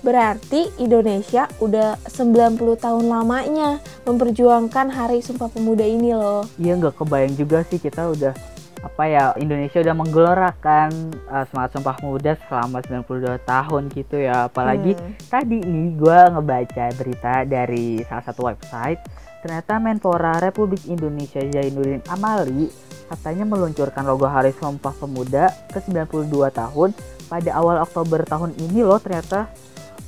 Berarti 0.00 0.72
Indonesia 0.80 1.44
udah 1.60 2.00
90 2.08 2.56
tahun 2.80 3.04
lamanya 3.04 3.84
memperjuangkan 4.08 4.88
Hari 4.88 5.20
Sumpah 5.20 5.52
Pemuda 5.52 5.84
ini 5.84 6.16
loh. 6.16 6.48
Iya 6.56 6.80
nggak 6.80 7.04
kebayang 7.04 7.36
juga 7.36 7.60
sih 7.68 7.76
kita 7.76 8.08
udah 8.08 8.32
apa 8.80 9.02
ya 9.04 9.24
Indonesia 9.36 9.76
udah 9.78 9.92
menggelorakan 9.92 10.88
uh, 11.26 11.44
semangat 11.46 11.70
Sumpah 11.74 11.96
Pemuda 11.96 12.32
selama 12.48 12.80
92 12.80 13.36
tahun 13.42 13.82
gitu 13.90 14.16
ya. 14.16 14.48
Apalagi 14.48 14.96
Hmm. 14.96 15.12
tadi 15.28 15.60
nih 15.60 15.88
gue 15.94 16.18
ngebaca 16.32 16.84
berita 16.94 17.34
dari 17.44 18.00
salah 18.04 18.24
satu 18.24 18.46
website 18.46 19.00
ternyata 19.40 19.76
Menpora 19.76 20.36
Republik 20.38 20.84
Indonesia 20.84 21.40
Zainuddin 21.40 22.04
Amali 22.06 22.68
katanya 23.08 23.44
meluncurkan 23.44 24.04
logo 24.04 24.24
Hari 24.24 24.52
Sumpah 24.52 24.92
Pemuda 24.94 25.48
ke 25.68 25.80
92 25.80 26.28
tahun 26.50 26.92
pada 27.26 27.50
awal 27.54 27.80
Oktober 27.80 28.20
tahun 28.22 28.52
ini 28.58 28.80
loh 28.80 28.96
ternyata 28.96 29.48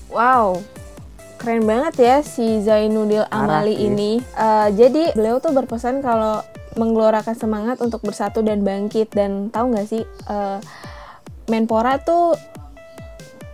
Wow, 0.09 0.61
keren 1.37 1.65
banget 1.65 1.95
ya 1.99 2.17
si 2.21 2.61
Zainuddin 2.61 3.25
Amali 3.27 3.73
ini. 3.75 4.21
Eh, 4.21 4.69
jadi 4.73 5.17
beliau 5.17 5.41
tuh 5.41 5.51
berpesan 5.51 5.99
kalau 5.99 6.45
menggelorakan 6.77 7.37
semangat 7.37 7.81
untuk 7.81 8.01
bersatu 8.05 8.41
dan 8.41 8.65
bangkit 8.65 9.13
dan 9.13 9.53
tahu 9.53 9.75
nggak 9.77 9.89
sih 9.89 10.03
eh, 10.07 10.59
Menpora 11.51 11.99
tuh 11.99 12.39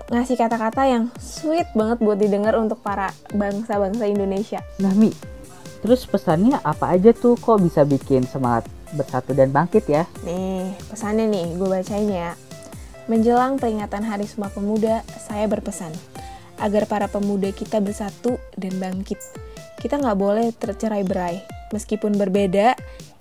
ngasih 0.08 0.36
kata-kata 0.40 0.88
yang 0.88 1.12
sweet 1.20 1.68
banget 1.76 2.00
buat 2.00 2.16
didengar 2.20 2.56
untuk 2.56 2.80
para 2.80 3.12
bangsa-bangsa 3.32 4.08
Indonesia. 4.08 4.60
Nah 4.80 4.92
Mi, 4.96 5.12
terus 5.84 6.08
pesannya 6.08 6.60
apa 6.64 6.96
aja 6.96 7.12
tuh 7.12 7.36
kok 7.36 7.60
bisa 7.60 7.84
bikin 7.84 8.24
semangat 8.24 8.68
bersatu 8.96 9.36
dan 9.36 9.52
bangkit 9.52 9.84
ya? 9.88 10.04
Nih, 10.24 10.72
pesannya 10.88 11.28
nih, 11.28 11.46
gue 11.60 11.68
bacain 11.68 12.08
ya. 12.08 12.32
Menjelang 13.08 13.60
peringatan 13.60 14.04
Hari 14.04 14.24
Sumpah 14.28 14.52
Pemuda, 14.52 15.04
saya 15.16 15.44
berpesan 15.48 15.92
agar 16.58 16.90
para 16.90 17.06
pemuda 17.06 17.54
kita 17.54 17.78
bersatu 17.78 18.36
dan 18.58 18.76
bangkit. 18.76 19.18
Kita 19.78 19.98
nggak 19.98 20.18
boleh 20.18 20.50
tercerai 20.54 21.06
berai. 21.06 21.38
Meskipun 21.70 22.18
berbeda, 22.18 22.74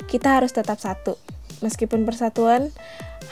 kita 0.09 0.41
harus 0.41 0.51
tetap 0.51 0.81
satu. 0.81 1.15
Meskipun 1.61 2.05
persatuan 2.05 2.73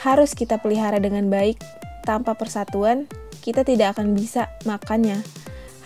harus 0.02 0.38
kita 0.38 0.62
pelihara 0.62 1.02
dengan 1.02 1.30
baik. 1.30 1.58
Tanpa 2.06 2.38
persatuan, 2.38 3.10
kita 3.42 3.66
tidak 3.66 3.98
akan 3.98 4.14
bisa 4.14 4.54
makannya. 4.70 5.26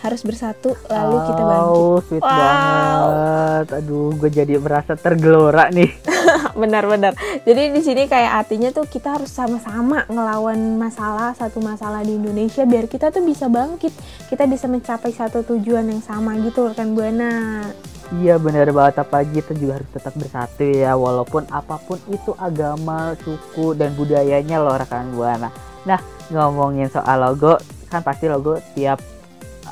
Harus 0.00 0.24
bersatu, 0.24 0.72
lalu 0.88 1.16
kita 1.28 1.42
bangkit. 1.44 1.76
Oh, 1.76 1.98
sweet 2.00 2.24
Wow. 2.24 2.32
banget. 2.32 3.66
Aduh, 3.84 4.08
gue 4.16 4.30
jadi 4.32 4.54
merasa 4.56 4.96
tergelora 4.96 5.68
nih. 5.68 5.92
Benar-benar. 6.60 7.12
Jadi 7.44 7.68
di 7.68 7.80
sini 7.84 8.08
kayak 8.08 8.44
artinya 8.44 8.72
tuh 8.72 8.88
kita 8.88 9.20
harus 9.20 9.28
sama-sama 9.28 10.08
ngelawan 10.08 10.56
masalah 10.80 11.36
satu 11.36 11.60
masalah 11.60 12.00
di 12.00 12.16
Indonesia 12.16 12.64
biar 12.64 12.88
kita 12.88 13.12
tuh 13.12 13.20
bisa 13.20 13.52
bangkit. 13.52 13.92
Kita 14.32 14.48
bisa 14.48 14.64
mencapai 14.72 15.12
satu 15.12 15.44
tujuan 15.44 15.92
yang 15.92 16.00
sama 16.00 16.32
gitu 16.40 16.72
rekan 16.72 16.96
Buana. 16.96 17.68
Iya 18.10 18.42
bener 18.42 18.74
banget 18.74 19.06
apalagi 19.06 19.38
kita 19.38 19.54
juga 19.54 19.78
harus 19.78 19.90
tetap 19.94 20.18
bersatu 20.18 20.66
ya 20.66 20.98
walaupun 20.98 21.46
apa 21.46 21.78
pun 21.78 21.94
itu 22.10 22.34
agama, 22.42 23.14
suku 23.22 23.78
dan 23.78 23.94
budayanya 23.94 24.58
loh 24.58 24.74
rekan 24.74 25.14
buana. 25.14 25.54
Nah 25.86 26.02
ngomongin 26.34 26.90
soal 26.90 27.22
logo 27.22 27.54
kan 27.86 28.02
pasti 28.02 28.26
logo 28.26 28.58
tiap 28.74 28.98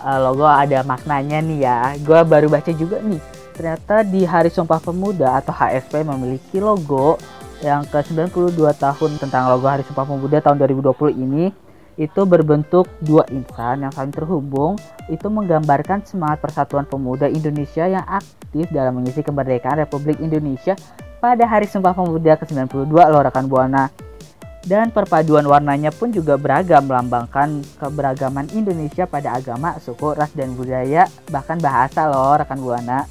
uh, 0.02 0.18
logo 0.30 0.46
ada 0.46 0.82
maknanya 0.86 1.38
nih 1.42 1.58
ya. 1.64 1.78
Gua 2.02 2.22
baru 2.22 2.50
baca 2.50 2.70
juga 2.74 2.98
nih 3.02 3.38
ternyata 3.58 4.06
di 4.06 4.22
Hari 4.22 4.54
Sumpah 4.54 4.78
Pemuda 4.78 5.42
atau 5.42 5.50
HSP 5.50 6.06
memiliki 6.06 6.62
logo 6.62 7.18
yang 7.58 7.82
ke 7.82 7.98
92 8.06 8.54
tahun 8.54 9.10
tentang 9.18 9.50
logo 9.50 9.66
Hari 9.66 9.82
Sumpah 9.82 10.06
Pemuda 10.06 10.38
tahun 10.38 10.62
2020 10.62 10.94
ini 11.18 11.50
itu 11.98 12.22
berbentuk 12.22 12.86
dua 13.02 13.26
insan 13.34 13.82
yang 13.82 13.90
saling 13.90 14.14
terhubung 14.14 14.78
itu 15.10 15.26
menggambarkan 15.26 16.06
semangat 16.06 16.38
persatuan 16.38 16.86
pemuda 16.86 17.26
Indonesia 17.26 17.90
yang 17.90 18.06
aktif 18.06 18.70
dalam 18.70 19.02
mengisi 19.02 19.26
kemerdekaan 19.26 19.82
Republik 19.82 20.22
Indonesia 20.22 20.78
pada 21.18 21.42
Hari 21.42 21.66
Sumpah 21.66 21.98
Pemuda 21.98 22.38
ke-92 22.38 22.94
loh 22.94 23.22
rekan 23.26 23.50
Buana. 23.50 23.90
Dan 24.66 24.90
perpaduan 24.90 25.46
warnanya 25.46 25.94
pun 25.94 26.10
juga 26.10 26.34
beragam 26.34 26.84
melambangkan 26.84 27.62
keberagaman 27.78 28.50
Indonesia 28.52 29.06
pada 29.06 29.38
agama, 29.38 29.78
suku, 29.78 30.18
ras 30.18 30.34
dan 30.34 30.58
budaya, 30.58 31.06
bahkan 31.30 31.56
bahasa 31.62 32.10
loh 32.10 32.34
rekan 32.36 32.58
Buana. 32.58 33.06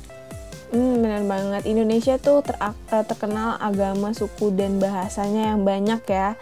Hmm, 0.75 0.99
benar 0.99 1.23
banget. 1.23 1.63
Indonesia 1.63 2.19
tuh 2.19 2.43
ter- 2.43 2.59
eh, 2.59 3.05
terkenal 3.07 3.55
agama, 3.63 4.11
suku 4.11 4.51
dan 4.51 4.83
bahasanya 4.83 5.55
yang 5.55 5.63
banyak 5.63 6.03
ya. 6.03 6.35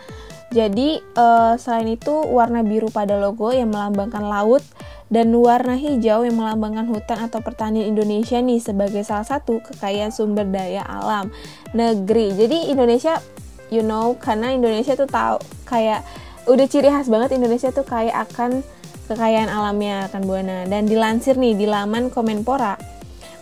Jadi 0.50 0.98
eh, 0.98 1.54
selain 1.62 1.94
itu 1.94 2.14
warna 2.26 2.66
biru 2.66 2.90
pada 2.90 3.22
logo 3.22 3.54
yang 3.54 3.70
melambangkan 3.70 4.26
laut 4.26 4.66
dan 5.14 5.30
warna 5.38 5.78
hijau 5.78 6.26
yang 6.26 6.34
melambangkan 6.34 6.90
hutan 6.90 7.30
atau 7.30 7.38
pertanian 7.38 7.86
Indonesia 7.86 8.42
nih 8.42 8.58
sebagai 8.58 9.06
salah 9.06 9.26
satu 9.26 9.62
kekayaan 9.62 10.10
sumber 10.10 10.50
daya 10.50 10.82
alam 10.82 11.30
negeri. 11.78 12.34
Jadi 12.34 12.74
Indonesia, 12.74 13.22
you 13.70 13.86
know, 13.86 14.18
karena 14.18 14.54
Indonesia 14.54 14.94
tuh 14.94 15.10
tahu 15.10 15.42
kayak 15.66 16.06
udah 16.46 16.66
ciri 16.70 16.90
khas 16.94 17.10
banget 17.10 17.38
Indonesia 17.38 17.74
tuh 17.74 17.86
kayak 17.86 18.30
akan 18.30 18.62
kekayaan 19.10 19.50
alamnya 19.50 20.10
akan 20.10 20.22
buana. 20.26 20.58
Dan 20.66 20.90
dilansir 20.90 21.38
nih 21.38 21.58
di 21.58 21.66
laman 21.70 22.10
Kemenpora, 22.10 22.78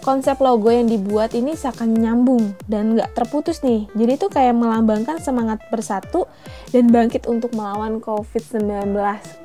konsep 0.04 0.36
logo 0.44 0.68
yang 0.68 0.92
dibuat 0.92 1.32
ini 1.32 1.56
seakan 1.56 1.96
nyambung 1.96 2.56
dan 2.68 3.00
nggak 3.00 3.16
terputus 3.16 3.64
nih. 3.64 3.88
Jadi 3.96 4.14
tuh 4.20 4.30
kayak 4.32 4.56
melambangkan 4.56 5.20
semangat 5.24 5.64
bersatu 5.72 6.28
dan 6.76 6.92
bangkit 6.92 7.28
untuk 7.28 7.56
melawan 7.56 8.04
COVID-19. 8.04 8.92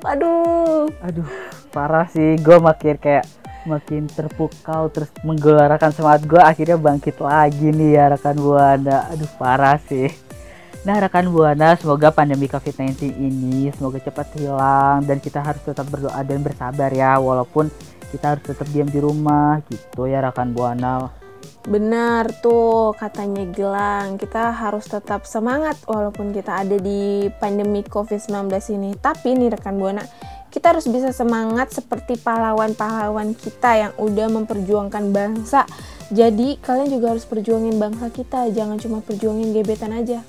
Waduh. 0.03 0.91
Aduh, 1.03 1.29
parah 1.71 2.07
sih. 2.11 2.35
Gue 2.39 2.59
makin 2.59 2.99
kayak 2.99 3.25
makin 3.67 4.07
terpukau 4.07 4.87
terus 4.87 5.11
menggelarkan 5.21 5.91
semangat 5.91 6.23
gue 6.25 6.39
akhirnya 6.39 6.79
bangkit 6.79 7.19
lagi 7.19 7.71
nih 7.71 7.89
ya 7.95 8.03
rekan 8.11 8.35
buana. 8.39 9.07
Aduh, 9.11 9.31
parah 9.39 9.79
sih. 9.87 10.28
Nah 10.87 10.95
rekan 11.03 11.27
buana 11.27 11.75
semoga 11.75 12.07
pandemi 12.07 12.47
COVID-19 12.47 13.11
ini 13.11 13.67
semoga 13.75 13.99
cepat 13.99 14.31
hilang 14.39 15.03
dan 15.03 15.19
kita 15.19 15.43
harus 15.43 15.59
tetap 15.67 15.83
berdoa 15.91 16.23
dan 16.23 16.39
bersabar 16.39 16.87
ya 16.95 17.19
walaupun 17.19 17.67
kita 18.15 18.35
harus 18.35 18.43
tetap 18.47 18.67
diam 18.71 18.87
di 18.87 19.03
rumah 19.03 19.59
gitu 19.67 20.07
ya 20.07 20.23
rekan 20.23 20.55
buana. 20.55 21.11
Benar 21.67 22.31
tuh 22.39 22.95
katanya 22.95 23.43
Gilang, 23.51 24.15
kita 24.15 24.55
harus 24.55 24.87
tetap 24.87 25.27
semangat 25.27 25.75
walaupun 25.83 26.31
kita 26.31 26.63
ada 26.63 26.79
di 26.79 27.27
pandemi 27.37 27.83
COVID-19 27.83 28.47
ini. 28.79 28.95
Tapi 28.95 29.35
nih 29.35 29.53
rekan 29.53 29.75
Buana, 29.75 30.01
kita 30.49 30.71
harus 30.73 30.87
bisa 30.87 31.11
semangat 31.11 31.75
seperti 31.75 32.15
pahlawan-pahlawan 32.17 33.35
kita 33.35 33.75
yang 33.75 33.93
udah 33.99 34.27
memperjuangkan 34.33 35.11
bangsa. 35.11 35.67
Jadi 36.09 36.57
kalian 36.63 36.89
juga 36.89 37.13
harus 37.13 37.27
perjuangin 37.29 37.77
bangsa 37.77 38.09
kita, 38.09 38.49
jangan 38.49 38.81
cuma 38.81 39.03
perjuangin 39.05 39.53
gebetan 39.53 39.93
aja. 39.93 40.25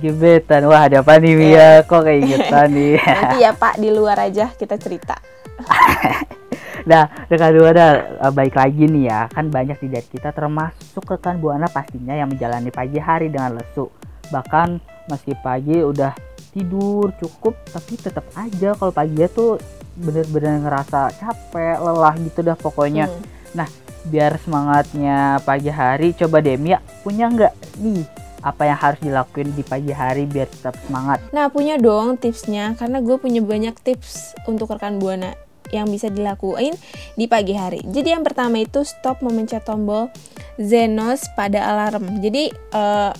Gebetan. 0.00 0.64
Wah, 0.70 0.88
ada 0.88 1.04
apa 1.04 1.18
nih 1.20 1.34
Mia? 1.36 1.70
Kok 1.84 2.02
kayak 2.06 2.20
gitu 2.24 2.56
nih? 2.72 2.96
Nanti 3.18 3.36
ya 3.42 3.50
Pak 3.52 3.74
di 3.76 3.88
luar 3.92 4.16
aja 4.22 4.48
kita 4.54 4.76
cerita. 4.80 5.16
Nah, 6.82 7.06
rekan 7.30 7.54
buana 7.54 7.86
eh, 8.18 8.32
baik 8.34 8.58
lagi 8.58 8.90
nih 8.90 9.04
ya, 9.06 9.20
kan 9.30 9.46
banyak 9.46 9.78
di 9.86 9.88
dari 9.92 10.08
kita 10.10 10.34
termasuk 10.34 11.06
rekan 11.06 11.38
buana 11.38 11.70
pastinya 11.70 12.10
yang 12.10 12.26
menjalani 12.26 12.74
pagi 12.74 12.98
hari 12.98 13.30
dengan 13.30 13.54
lesu. 13.54 13.86
Bahkan 14.34 14.82
meski 15.06 15.38
pagi 15.38 15.78
udah 15.78 16.10
tidur 16.50 17.14
cukup, 17.22 17.54
tapi 17.70 17.94
tetap 17.94 18.26
aja 18.34 18.74
kalau 18.74 18.90
pagi 18.90 19.22
tuh 19.30 19.62
bener-bener 19.94 20.58
ngerasa 20.66 21.14
capek, 21.22 21.78
lelah 21.78 22.14
gitu 22.18 22.40
dah 22.42 22.58
pokoknya. 22.58 23.06
Hmm. 23.06 23.22
Nah, 23.62 23.68
biar 24.10 24.42
semangatnya 24.42 25.38
pagi 25.46 25.70
hari, 25.70 26.18
coba 26.18 26.42
deh 26.42 26.58
Mia 26.58 26.82
punya 27.06 27.30
nggak 27.30 27.78
nih 27.78 28.21
apa 28.42 28.66
yang 28.66 28.78
harus 28.78 29.00
dilakuin 29.00 29.54
di 29.54 29.62
pagi 29.62 29.94
hari 29.94 30.26
biar 30.26 30.50
tetap 30.50 30.74
semangat? 30.86 31.22
Nah 31.30 31.48
punya 31.48 31.78
dong 31.78 32.18
tipsnya 32.18 32.74
karena 32.74 32.98
gue 32.98 33.16
punya 33.16 33.40
banyak 33.40 33.78
tips 33.80 34.34
untuk 34.50 34.74
rekan 34.74 34.98
buana 34.98 35.38
yang 35.72 35.88
bisa 35.88 36.12
dilakuin 36.12 36.76
di 37.16 37.24
pagi 37.30 37.56
hari. 37.56 37.80
Jadi 37.88 38.12
yang 38.12 38.26
pertama 38.26 38.60
itu 38.60 38.84
stop 38.84 39.24
memencet 39.24 39.64
tombol 39.64 40.12
Zenos 40.60 41.24
pada 41.32 41.64
alarm. 41.64 42.20
Jadi 42.20 42.52
eh, 42.52 43.12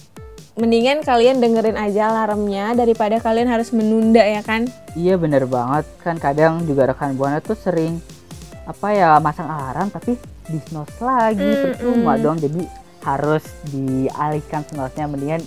mendingan 0.52 1.00
kalian 1.00 1.40
dengerin 1.40 1.80
aja 1.80 2.12
alarmnya 2.12 2.76
daripada 2.76 3.16
kalian 3.16 3.48
harus 3.48 3.72
menunda 3.72 4.20
ya 4.20 4.44
kan? 4.44 4.68
Iya 4.92 5.16
bener 5.16 5.48
banget 5.48 5.88
kan 6.04 6.20
kadang 6.20 6.68
juga 6.68 6.92
rekan 6.92 7.16
buana 7.16 7.40
tuh 7.40 7.56
sering 7.56 8.04
apa 8.62 8.94
ya 8.94 9.18
masang 9.18 9.48
alarm 9.48 9.88
tapi 9.90 10.14
di 10.46 10.58
snooze 10.70 11.02
lagi 11.02 11.42
Mm, 11.42 11.62
percuma 11.66 12.14
mm. 12.14 12.22
dong 12.22 12.36
jadi 12.38 12.62
harus 13.02 13.42
dialihkan 13.70 14.62
snooze-nya 14.70 15.06
mendingan 15.10 15.42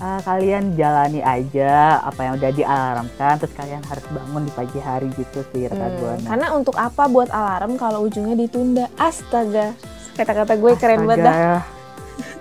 uh, 0.00 0.20
kalian 0.24 0.76
jalani 0.76 1.20
aja 1.24 2.00
apa 2.04 2.20
yang 2.24 2.34
udah 2.40 2.50
dialarmkan 2.52 3.34
terus 3.40 3.54
kalian 3.56 3.82
harus 3.84 4.04
bangun 4.12 4.42
di 4.44 4.52
pagi 4.52 4.80
hari 4.80 5.08
gitu 5.16 5.40
sih 5.52 5.68
rekan 5.68 5.92
Hmm, 5.92 6.00
buana. 6.00 6.28
Karena 6.28 6.46
untuk 6.56 6.76
apa 6.76 7.02
buat 7.08 7.30
alarm 7.30 7.78
kalau 7.80 8.04
ujungnya 8.04 8.36
ditunda? 8.36 8.90
Astaga. 9.00 9.72
Kata-kata 10.16 10.56
gue 10.56 10.72
keren 10.80 11.04
banget 11.04 11.24
dah. 11.24 11.36
Astaga. 11.36 11.56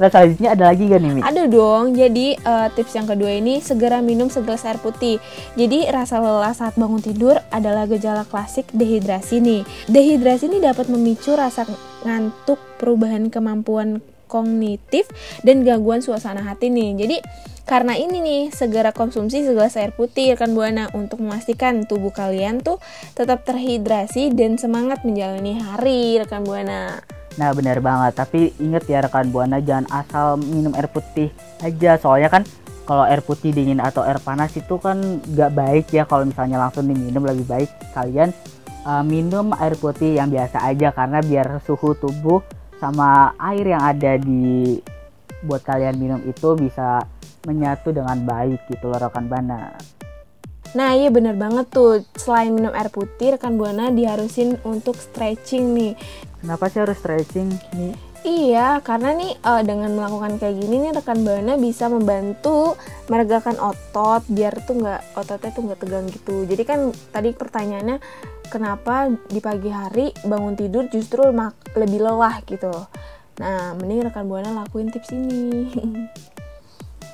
nah 0.00 0.08
selanjutnya 0.08 0.54
ada 0.54 0.64
lagi 0.70 0.86
gak 0.86 1.00
nih 1.02 1.10
Mi? 1.18 1.20
Ada 1.24 1.44
dong. 1.50 1.96
Jadi 1.98 2.26
eh, 2.38 2.68
tips 2.78 2.92
yang 2.94 3.08
kedua 3.10 3.30
ini 3.32 3.58
segera 3.58 3.98
minum 4.00 4.30
segelas 4.30 4.62
air 4.64 4.78
putih. 4.78 5.18
Jadi 5.58 5.90
rasa 5.90 6.22
lelah 6.22 6.54
saat 6.54 6.78
bangun 6.78 7.02
tidur 7.02 7.36
adalah 7.50 7.84
gejala 7.90 8.22
klasik 8.28 8.68
dehidrasi 8.70 9.42
nih. 9.42 9.62
Dehidrasi 9.90 10.48
ini 10.48 10.58
dapat 10.62 10.86
memicu 10.88 11.34
rasa 11.34 11.66
ngantuk, 12.04 12.58
perubahan 12.80 13.28
kemampuan 13.28 14.04
kognitif 14.30 15.10
dan 15.42 15.66
gangguan 15.66 16.00
suasana 16.00 16.46
hati 16.46 16.70
nih. 16.70 16.94
Jadi 16.94 17.16
karena 17.66 17.98
ini 17.98 18.22
nih 18.22 18.42
segera 18.54 18.94
konsumsi 18.94 19.42
segelas 19.42 19.74
air 19.74 19.90
putih 19.94 20.34
rekan 20.34 20.54
buana 20.54 20.90
untuk 20.94 21.22
memastikan 21.22 21.86
tubuh 21.86 22.14
kalian 22.14 22.62
tuh 22.62 22.78
tetap 23.18 23.42
terhidrasi 23.46 24.30
dan 24.34 24.58
semangat 24.58 25.02
menjalani 25.02 25.58
hari 25.58 26.18
rekan 26.22 26.46
buana. 26.46 27.02
Nah 27.38 27.50
benar 27.54 27.78
banget, 27.78 28.18
tapi 28.18 28.50
inget 28.58 28.86
ya 28.90 29.06
rekan 29.06 29.30
buana 29.30 29.62
jangan 29.62 29.86
asal 29.90 30.34
minum 30.38 30.74
air 30.74 30.90
putih 30.90 31.30
aja 31.62 31.94
soalnya 31.98 32.30
kan 32.30 32.42
kalau 32.90 33.06
air 33.06 33.22
putih 33.22 33.54
dingin 33.54 33.78
atau 33.78 34.02
air 34.02 34.18
panas 34.18 34.50
itu 34.58 34.74
kan 34.82 35.22
nggak 35.22 35.54
baik 35.54 35.86
ya 35.94 36.02
kalau 36.10 36.26
misalnya 36.26 36.58
langsung 36.58 36.90
diminum 36.90 37.22
lebih 37.22 37.46
baik 37.46 37.70
kalian 37.94 38.34
uh, 38.84 39.04
minum 39.04 39.52
air 39.56 39.74
putih 39.76 40.16
yang 40.16 40.28
biasa 40.28 40.62
aja 40.64 40.92
karena 40.94 41.18
biar 41.20 41.60
suhu 41.64 41.96
tubuh 41.96 42.40
sama 42.80 43.36
air 43.36 43.76
yang 43.76 43.82
ada 43.84 44.16
di 44.16 44.80
buat 45.44 45.64
kalian 45.64 45.96
minum 45.96 46.20
itu 46.24 46.56
bisa 46.56 47.04
menyatu 47.48 47.92
dengan 47.92 48.20
baik 48.24 48.68
gitu 48.68 48.92
loh 48.92 49.00
rekan 49.00 49.28
buana. 49.28 49.72
Nah 50.70 50.94
iya 50.94 51.10
bener 51.10 51.34
banget 51.34 51.66
tuh 51.74 52.06
Selain 52.14 52.54
minum 52.54 52.70
air 52.70 52.94
putih 52.94 53.34
rekan 53.34 53.58
buana 53.58 53.90
diharusin 53.90 54.54
untuk 54.62 54.94
stretching 54.94 55.74
nih 55.74 55.92
Kenapa 56.38 56.70
sih 56.70 56.78
harus 56.78 56.94
stretching 56.94 57.50
nih? 57.74 58.09
Iya 58.20 58.84
karena 58.84 59.16
nih 59.16 59.32
eh, 59.40 59.62
dengan 59.64 59.96
melakukan 59.96 60.36
kayak 60.36 60.60
gini 60.60 60.76
nih 60.84 60.92
rekan 60.92 61.24
buana 61.24 61.56
bisa 61.56 61.88
membantu 61.88 62.76
meregakan 63.08 63.56
otot 63.56 64.28
biar 64.28 64.60
tuh 64.68 64.76
nggak 64.76 65.16
ototnya 65.16 65.50
tuh 65.56 65.62
nggak 65.64 65.80
tegang 65.80 66.06
gitu. 66.12 66.44
Jadi 66.44 66.62
kan 66.68 66.92
tadi 67.16 67.32
pertanyaannya 67.32 67.96
kenapa 68.52 69.08
di 69.08 69.40
pagi 69.40 69.72
hari 69.72 70.12
bangun 70.20 70.52
tidur 70.52 70.84
justru 70.92 71.32
lebih 71.72 72.00
lelah 72.04 72.44
gitu? 72.44 72.68
Nah 73.40 73.72
mending 73.80 74.12
rekan 74.12 74.28
buana 74.28 74.52
lakuin 74.52 74.92
tips 74.92 75.16
ini 75.16 75.72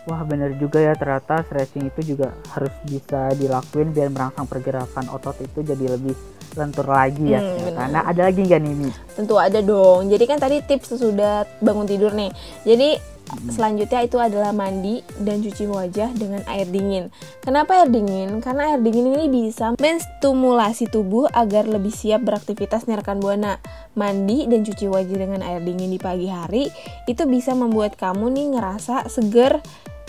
Wah 0.06 0.22
bener 0.22 0.54
juga 0.54 0.78
ya 0.78 0.94
ternyata 0.94 1.42
stretching 1.42 1.90
itu 1.90 2.14
juga 2.14 2.30
harus 2.54 2.70
bisa 2.86 3.34
dilakuin 3.34 3.90
biar 3.90 4.08
merangsang 4.14 4.46
pergerakan 4.46 5.10
otot 5.10 5.34
itu 5.42 5.66
jadi 5.66 5.98
lebih 5.98 6.14
lentur 6.54 6.86
lagi 6.88 7.34
ya. 7.34 7.42
Hmm, 7.42 7.58
benar. 7.70 7.86
Nah 7.90 8.02
ada 8.06 8.30
lagi 8.30 8.40
nggak 8.40 8.60
nih 8.62 8.74
Mi? 8.74 8.90
Tentu 9.18 9.34
ada 9.34 9.58
dong. 9.60 10.06
Jadi 10.08 10.24
kan 10.24 10.38
tadi 10.38 10.62
tips 10.62 10.94
sesudah 10.96 11.44
bangun 11.58 11.90
tidur 11.90 12.14
nih. 12.14 12.30
Jadi 12.62 13.16
selanjutnya 13.50 14.06
itu 14.06 14.22
adalah 14.22 14.54
mandi 14.54 15.02
dan 15.18 15.42
cuci 15.42 15.66
wajah 15.66 16.14
dengan 16.14 16.46
air 16.46 16.70
dingin. 16.70 17.10
Kenapa 17.42 17.82
air 17.82 17.90
dingin? 17.90 18.38
Karena 18.38 18.70
air 18.70 18.80
dingin 18.80 19.10
ini 19.18 19.26
bisa 19.26 19.74
menstimulasi 19.76 20.86
tubuh 20.86 21.26
agar 21.34 21.66
lebih 21.66 21.90
siap 21.90 22.22
beraktivitas 22.22 22.86
nih 22.86 23.02
rekan 23.02 23.18
buana. 23.18 23.58
Mandi 23.96 24.44
dan 24.46 24.62
cuci 24.62 24.86
wajah 24.92 25.16
dengan 25.16 25.40
air 25.42 25.64
dingin 25.64 25.88
di 25.88 25.98
pagi 25.98 26.28
hari 26.28 26.68
itu 27.08 27.22
bisa 27.24 27.56
membuat 27.56 27.96
kamu 27.96 28.28
nih 28.28 28.46
ngerasa 28.54 29.08
seger 29.08 29.58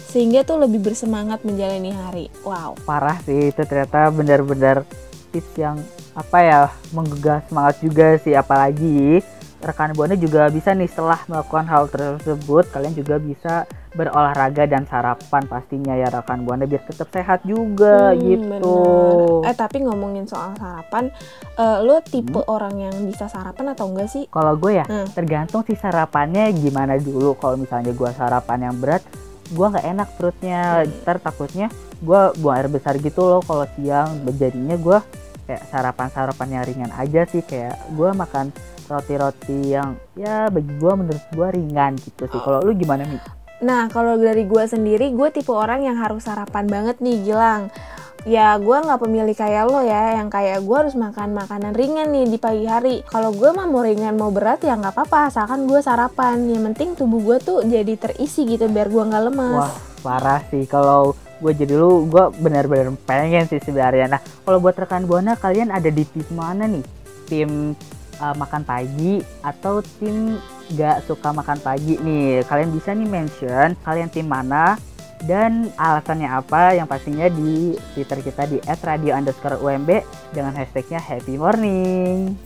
sehingga 0.08 0.42
tuh 0.42 0.58
lebih 0.58 0.82
bersemangat 0.82 1.44
menjalani 1.44 1.92
hari. 1.92 2.26
Wow. 2.42 2.80
Parah 2.82 3.20
sih 3.22 3.52
itu 3.52 3.62
ternyata 3.62 4.08
benar-benar 4.10 4.88
tips 5.30 5.54
yang 5.56 5.78
apa 6.16 6.38
ya 6.40 6.60
menggugah 6.92 7.46
semangat 7.46 7.76
juga 7.78 8.18
sih 8.18 8.34
apalagi 8.34 9.22
rekan 9.58 9.90
buana 9.92 10.14
juga 10.14 10.48
bisa 10.48 10.70
nih 10.70 10.86
setelah 10.86 11.18
melakukan 11.26 11.66
hal 11.66 11.90
tersebut 11.90 12.70
kalian 12.70 12.94
juga 12.94 13.18
bisa 13.18 13.66
berolahraga 13.92 14.70
dan 14.70 14.86
sarapan 14.86 15.44
pastinya 15.44 15.98
ya 15.98 16.14
rekan 16.14 16.46
buana 16.46 16.64
biar 16.64 16.86
tetap 16.86 17.10
sehat 17.10 17.42
juga 17.42 18.14
Hmm, 18.14 18.22
gitu. 18.22 18.46
bener. 18.46 19.18
Eh 19.50 19.56
tapi 19.58 19.82
ngomongin 19.82 20.30
soal 20.30 20.54
sarapan, 20.54 21.10
eh, 21.58 21.78
lo 21.82 21.98
tipe 22.00 22.38
Hmm. 22.38 22.46
orang 22.48 22.78
yang 22.78 22.96
bisa 23.04 23.26
sarapan 23.26 23.74
atau 23.74 23.90
enggak 23.90 24.06
sih? 24.08 24.30
Kalau 24.30 24.54
gue 24.54 24.78
ya 24.78 24.86
Hmm. 24.86 25.10
tergantung 25.12 25.66
sih 25.66 25.74
sarapannya 25.74 26.54
gimana 26.54 26.94
dulu. 26.96 27.34
Kalau 27.36 27.58
misalnya 27.58 27.90
gue 27.92 28.10
sarapan 28.14 28.70
yang 28.70 28.78
berat, 28.78 29.02
gue 29.52 29.68
nggak 29.68 29.88
enak 29.88 30.10
perutnya. 30.16 30.84
Hmm. 30.84 30.92
Ntar 31.04 31.18
takutnya 31.24 31.68
gue 31.98 32.22
buang 32.38 32.56
air 32.58 32.70
besar 32.70 32.96
gitu 33.00 33.22
loh. 33.26 33.42
Kalau 33.44 33.66
siang 33.76 34.24
jadinya 34.36 34.76
gue 34.78 34.98
kayak 35.48 35.64
sarapan-sarapan 35.72 36.48
yang 36.60 36.64
ringan 36.68 36.92
aja 36.96 37.22
sih. 37.28 37.42
Kayak 37.44 37.80
gue 37.96 38.10
makan 38.12 38.52
roti-roti 38.88 39.76
yang 39.76 40.00
ya 40.16 40.48
bagi 40.48 40.72
gue 40.80 40.94
menurut 40.96 41.26
gue 41.32 41.48
ringan 41.56 42.00
gitu 42.00 42.24
sih. 42.28 42.40
Kalau 42.40 42.64
lu 42.64 42.72
gimana 42.76 43.04
nih? 43.04 43.22
Nah, 43.58 43.90
kalau 43.90 44.22
dari 44.22 44.46
gue 44.46 44.64
sendiri, 44.70 45.10
gue 45.18 45.34
tipe 45.34 45.50
orang 45.50 45.82
yang 45.82 45.98
harus 45.98 46.30
sarapan 46.30 46.70
banget 46.70 47.02
nih, 47.02 47.26
Gilang. 47.26 47.74
Ya, 48.28 48.60
gue 48.60 48.76
nggak 48.76 49.00
pemilih 49.00 49.32
kayak 49.32 49.72
lo 49.72 49.80
ya, 49.88 50.20
yang 50.20 50.28
kayak 50.28 50.60
gue 50.60 50.76
harus 50.76 51.00
makan 51.00 51.32
makanan 51.32 51.72
ringan 51.72 52.12
nih 52.12 52.28
di 52.28 52.36
pagi 52.36 52.68
hari. 52.68 53.00
Kalau 53.08 53.32
gue 53.32 53.56
mah 53.56 53.64
mau 53.72 53.80
ringan 53.80 54.20
mau 54.20 54.36
berat 54.36 54.60
ya 54.68 54.76
nggak 54.76 54.92
apa-apa, 54.92 55.32
asalkan 55.32 55.64
gue 55.64 55.80
sarapan. 55.80 56.44
Yang 56.44 56.64
penting 56.76 56.90
tubuh 57.00 57.24
gue 57.24 57.38
tuh 57.40 57.64
jadi 57.64 57.96
terisi 57.96 58.44
gitu, 58.44 58.68
biar 58.68 58.92
gue 58.92 59.00
nggak 59.00 59.24
lemes. 59.32 59.56
Wah 59.64 59.72
parah 60.04 60.44
sih 60.52 60.68
kalau 60.68 61.16
gue 61.40 61.54
jadi 61.56 61.80
lu 61.80 62.12
gue 62.12 62.28
benar-benar 62.44 62.92
pengen 63.08 63.48
sih 63.48 63.64
sebenarnya. 63.64 64.12
Nah 64.12 64.22
kalau 64.44 64.60
buat 64.60 64.76
rekan 64.76 65.08
buana 65.08 65.40
kalian 65.40 65.72
ada 65.72 65.88
di 65.88 66.04
tim 66.04 66.28
mana 66.36 66.68
nih? 66.68 66.84
Tim 67.32 67.80
uh, 68.20 68.36
makan 68.36 68.68
pagi 68.68 69.24
atau 69.40 69.80
tim 70.04 70.36
gak 70.76 71.08
suka 71.08 71.32
makan 71.32 71.64
pagi 71.64 71.96
nih 71.96 72.44
kalian 72.44 72.76
bisa 72.76 72.92
nih 72.92 73.08
mention 73.08 73.72
kalian 73.88 74.12
tim 74.12 74.28
mana 74.28 74.76
dan 75.26 75.74
alasannya 75.80 76.30
apa 76.30 76.78
yang 76.78 76.86
pastinya 76.86 77.26
di 77.26 77.74
twitter 77.96 78.22
kita 78.22 78.44
di 78.46 78.58
@radio 78.84 79.18
underscore 79.18 79.58
umb 79.58 79.90
dengan 80.36 80.54
hashtagnya 80.54 81.02
happy 81.02 81.40
morning 81.40 82.38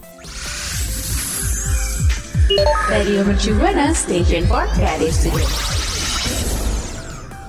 Radio 2.92 3.24
Mercu 3.24 3.56
Buana 3.56 3.96
Station 3.96 4.44
for 4.44 4.68
Creative 4.76 5.08
Student. 5.16 5.48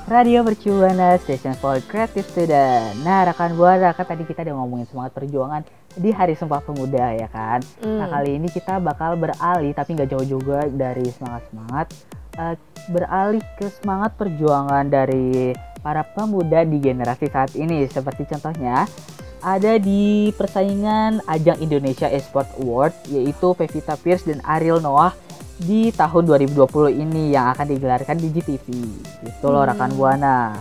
Radio 0.07 0.45
Mercubuana 0.47 1.19
Station 1.19 1.57
for 1.59 1.81
Creative 1.91 2.23
Student. 2.23 3.03
Nah, 3.03 3.27
rekan 3.27 3.59
buana 3.59 3.91
kan 3.97 4.07
tadi 4.07 4.23
kita 4.23 4.47
udah 4.47 4.55
ngomongin 4.63 4.87
semangat 4.87 5.17
perjuangan 5.17 5.67
di 5.99 6.15
Hari 6.15 6.39
Sumpah 6.39 6.63
Pemuda 6.63 7.17
ya 7.17 7.27
kan. 7.27 7.59
Nah, 7.81 8.07
Hmm. 8.07 8.13
kali 8.15 8.31
ini 8.39 8.47
kita 8.47 8.79
bakal 8.79 9.19
beralih 9.19 9.73
tapi 9.75 9.99
nggak 9.99 10.11
jauh 10.13 10.27
juga 10.39 10.69
dari 10.71 11.09
semangat-semangat 11.11 11.91
eh, 12.39 12.57
beralih 12.91 13.43
ke 13.59 13.69
semangat 13.81 14.17
perjuangan 14.17 14.89
dari 14.89 15.53
para 15.83 16.07
pemuda 16.07 16.63
di 16.63 16.79
generasi 16.79 17.27
saat 17.29 17.53
ini. 17.59 17.85
Seperti 17.91 18.29
contohnya 18.29 18.87
ada 19.43 19.75
di 19.77 20.31
persaingan 20.39 21.27
ajang 21.27 21.59
Indonesia 21.59 22.07
Esport 22.07 22.47
Award 22.63 22.95
yaitu 23.11 23.53
Pevita 23.59 23.99
Pierce 23.99 24.31
dan 24.31 24.39
Ariel 24.47 24.79
Noah 24.79 25.13
di 25.59 25.91
tahun 25.95 26.27
2020 26.27 27.03
ini 27.03 27.35
yang 27.35 27.53
akan 27.55 27.67
digelarkan 27.67 28.17
di 28.19 28.29
GTV. 28.31 28.67
Itu 29.27 29.47
loh 29.51 29.67
rekan 29.67 29.95
Buana. 29.95 30.57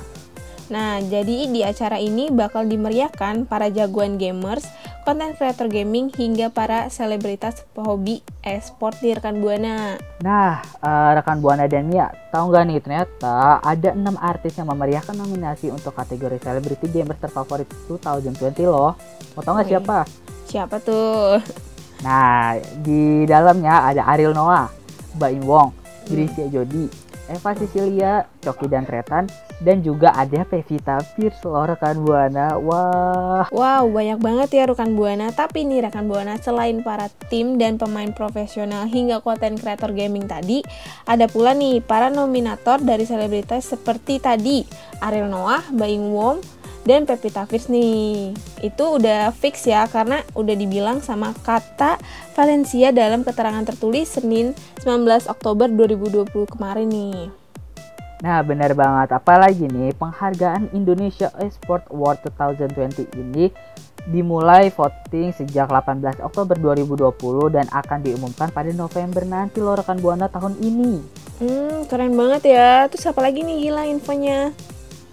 Nah, 0.71 1.03
jadi 1.03 1.51
di 1.51 1.62
acara 1.67 1.99
ini 1.99 2.31
bakal 2.31 2.63
dimeriahkan 2.63 3.43
para 3.43 3.67
jagoan 3.67 4.15
gamers, 4.15 4.63
konten 5.02 5.34
creator 5.36 5.68
gaming, 5.68 6.14
hingga 6.14 6.54
para 6.54 6.88
selebritas 6.94 7.66
hobi 7.74 8.22
e-sport 8.46 8.98
di 9.02 9.14
rekan 9.18 9.42
Buana. 9.42 9.98
Nah, 10.22 10.62
eh, 10.62 11.12
rekan 11.18 11.42
Buana 11.42 11.66
dan 11.66 11.90
Mia, 11.90 12.14
tahu 12.30 12.54
nggak 12.54 12.64
nih 12.70 12.80
ternyata 12.80 13.60
ada 13.62 13.90
enam 13.92 14.16
artis 14.22 14.56
yang 14.58 14.70
memeriahkan 14.70 15.18
nominasi 15.18 15.74
untuk 15.74 15.98
kategori 15.98 16.38
Celebrity 16.42 16.88
Gamers 16.90 17.20
terfavorit 17.20 17.68
2020 17.90 18.70
loh. 18.70 18.94
Mau 19.34 19.42
tahu 19.42 19.54
nggak 19.58 19.68
Wih. 19.68 19.74
siapa? 19.78 19.98
Siapa 20.46 20.76
tuh? 20.84 21.42
Nah, 22.02 22.58
di 22.82 23.26
dalamnya 23.30 23.94
ada 23.94 24.02
Ariel 24.10 24.34
Noah, 24.34 24.70
Baim 25.18 25.46
Wong, 25.46 25.70
Grisia 26.10 26.50
Jodi, 26.50 26.90
Eva 27.32 27.52
Sicilia, 27.56 28.28
Coki 28.44 28.67
dan 28.67 28.84
Tretan, 28.84 29.26
dan 29.63 29.80
juga 29.80 30.12
ada 30.12 30.44
Pevita 30.44 31.00
Pierce 31.15 31.41
loh 31.48 31.63
rekan 31.63 32.04
Buana. 32.04 32.60
Wah, 32.60 33.48
Wow, 33.50 33.88
banyak 33.89 34.20
banget 34.20 34.50
ya 34.52 34.63
rekan 34.67 34.94
Buana. 35.00 35.32
Tapi 35.32 35.63
nih 35.63 35.88
rekan 35.88 36.12
Buana, 36.12 36.36
selain 36.38 36.84
para 36.84 37.08
tim 37.32 37.56
dan 37.56 37.80
pemain 37.80 38.12
profesional 38.12 38.86
hingga 38.91 39.24
konten 39.24 39.56
creator 39.56 39.96
gaming 39.96 40.28
tadi, 40.28 40.62
ada 41.08 41.32
pula 41.32 41.56
nih 41.56 41.80
para 41.80 42.12
nominator 42.12 42.84
dari 42.84 43.08
selebritas 43.08 43.72
seperti 43.72 44.20
tadi 44.20 44.67
Ariel 45.02 45.32
Noah, 45.32 45.63
Baing 45.72 46.12
Wong, 46.12 46.61
dan 46.86 47.06
Pevita 47.06 47.46
Pierce 47.46 47.70
nih. 47.70 48.34
Itu 48.62 48.98
udah 48.98 49.34
fix 49.34 49.65
ya 49.65 49.86
karena 49.86 50.26
udah 50.34 50.56
dibilang 50.58 51.00
sama 51.02 51.34
kata 51.46 52.02
Valencia 52.34 52.89
dalam 52.89 53.22
keterangan 53.22 53.65
tertulis 53.65 54.17
Senin 54.17 54.54
19 54.82 55.30
Oktober 55.30 55.70
2020 55.70 56.54
kemarin 56.58 56.88
nih. 56.89 57.20
Nah 58.22 58.46
benar 58.46 58.78
banget, 58.78 59.17
apalagi 59.17 59.65
nih 59.65 59.98
penghargaan 59.98 60.70
Indonesia 60.78 61.34
Esport 61.41 61.89
Award 61.89 62.22
2020 62.38 63.17
ini 63.17 63.50
dimulai 64.10 64.70
voting 64.74 65.34
sejak 65.34 65.70
18 65.70 66.22
Oktober 66.26 66.58
2020 66.58 67.54
dan 67.54 67.65
akan 67.70 68.00
diumumkan 68.02 68.50
pada 68.50 68.70
November 68.74 69.26
nanti 69.26 69.62
loh 69.62 69.78
rekan 69.78 69.98
Buana 70.02 70.30
tahun 70.30 70.58
ini. 70.58 71.02
Hmm, 71.41 71.89
keren 71.89 72.13
banget 72.13 72.54
ya. 72.54 72.86
Terus 72.89 73.10
apa 73.10 73.22
lagi 73.26 73.41
nih 73.41 73.70
gila 73.70 73.89
infonya? 73.89 74.54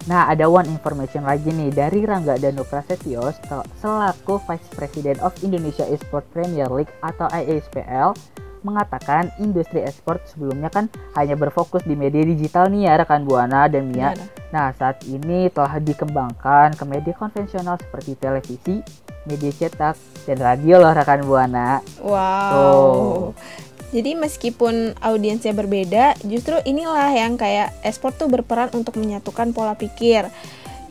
Nah 0.07 0.31
ada 0.31 0.47
one 0.47 0.69
information 0.69 1.27
lagi 1.27 1.51
nih 1.51 1.73
dari 1.73 2.07
Rangga 2.07 2.39
Danu 2.39 2.63
Prasetyo 2.63 3.33
sel- 3.45 3.67
selaku 3.81 4.39
Vice 4.47 4.69
President 4.71 5.19
of 5.19 5.35
Indonesia 5.43 5.83
Esport 5.89 6.23
Premier 6.31 6.71
League 6.71 6.91
atau 7.03 7.27
IESPL 7.27 8.15
mengatakan 8.59 9.31
industri 9.39 9.79
esport 9.83 10.19
sebelumnya 10.27 10.67
kan 10.67 10.91
hanya 11.15 11.39
berfokus 11.39 11.83
di 11.87 11.95
media 11.95 12.23
digital 12.27 12.67
nih 12.67 12.91
ya 12.91 12.93
rekan 12.99 13.23
Buana 13.23 13.71
dan 13.71 13.87
Mia. 13.87 14.11
Gimana? 14.11 14.25
Nah, 14.49 14.67
saat 14.75 15.05
ini 15.05 15.47
telah 15.53 15.77
dikembangkan 15.79 16.73
ke 16.75 16.83
media 16.83 17.13
konvensional 17.15 17.77
seperti 17.77 18.17
televisi, 18.17 18.81
media 19.29 19.51
cetak, 19.53 19.95
dan 20.25 20.37
radio 20.41 20.81
loh 20.81 20.91
rekan 20.91 21.21
Buana. 21.23 21.79
Wow. 22.01 22.51
Tuh. 22.51 23.31
Jadi 23.89 24.13
meskipun 24.13 24.93
audiensnya 25.01 25.49
berbeda, 25.57 26.13
justru 26.21 26.61
inilah 26.61 27.09
yang 27.09 27.41
kayak 27.41 27.73
esport 27.81 28.13
tuh 28.21 28.29
berperan 28.29 28.69
untuk 28.77 29.01
menyatukan 29.01 29.49
pola 29.49 29.73
pikir. 29.73 30.29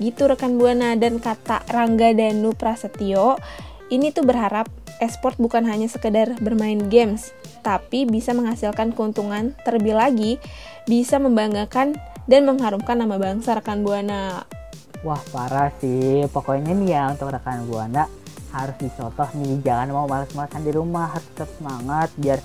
Gitu 0.03 0.27
rekan 0.27 0.59
Buana 0.59 0.99
dan 0.99 1.23
kata 1.23 1.63
Rangga 1.71 2.11
Danu 2.11 2.55
Prasetyo, 2.59 3.39
ini 3.91 4.11
tuh 4.11 4.27
berharap 4.27 4.67
esport 4.99 5.39
bukan 5.39 5.63
hanya 5.67 5.87
sekedar 5.87 6.35
bermain 6.43 6.91
games, 6.91 7.31
tapi 7.63 8.03
bisa 8.03 8.35
menghasilkan 8.35 8.91
keuntungan 8.95 9.55
terlebih 9.63 9.95
lagi 9.95 10.43
bisa 10.91 11.23
membanggakan 11.23 11.95
dan 12.27 12.43
mengharumkan 12.51 12.99
nama 12.99 13.15
bangsa 13.15 13.55
rekan 13.55 13.87
Buana. 13.87 14.43
Wah, 15.07 15.23
parah 15.31 15.71
sih. 15.79 16.27
Pokoknya 16.35 16.75
nih 16.75 16.99
ya 16.99 17.03
untuk 17.15 17.31
rekan 17.31 17.63
Buana 17.71 18.11
harus 18.51 18.75
dicontoh 18.81 19.29
nih, 19.39 19.61
jangan 19.63 19.89
mau 19.95 20.07
malas-malasan 20.11 20.65
di 20.67 20.73
rumah, 20.75 21.15
harus 21.15 21.27
tetap 21.37 21.53
semangat 21.61 22.09
biar 22.17 22.41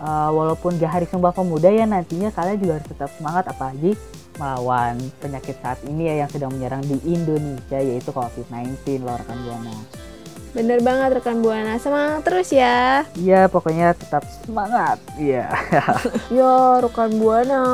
uh, 0.00 0.30
walaupun 0.32 0.76
gak 0.76 0.92
hari 1.00 1.06
Sumpah 1.08 1.32
Pemuda 1.32 1.68
ya 1.72 1.84
nantinya 1.84 2.32
kalian 2.32 2.58
juga 2.60 2.72
harus 2.80 2.88
tetap 2.88 3.10
semangat 3.16 3.44
apalagi 3.48 3.96
melawan 4.36 5.00
penyakit 5.20 5.56
saat 5.64 5.80
ini 5.88 6.12
ya 6.12 6.24
yang 6.24 6.30
sedang 6.30 6.52
menyerang 6.52 6.84
di 6.84 7.00
Indonesia 7.08 7.80
yaitu 7.80 8.12
COVID-19 8.12 9.00
loh 9.00 9.16
rekan 9.16 9.38
Buana. 9.44 9.76
Bener 10.56 10.80
banget 10.80 11.20
rekan 11.20 11.44
Buana, 11.44 11.76
semangat 11.76 12.24
terus 12.24 12.48
ya. 12.48 13.04
Iya, 13.12 13.44
pokoknya 13.52 13.92
tetap 13.92 14.24
semangat. 14.44 14.96
Iya. 15.20 15.52
Ya, 16.32 16.80
rekan 16.80 17.20
Buana. 17.20 17.64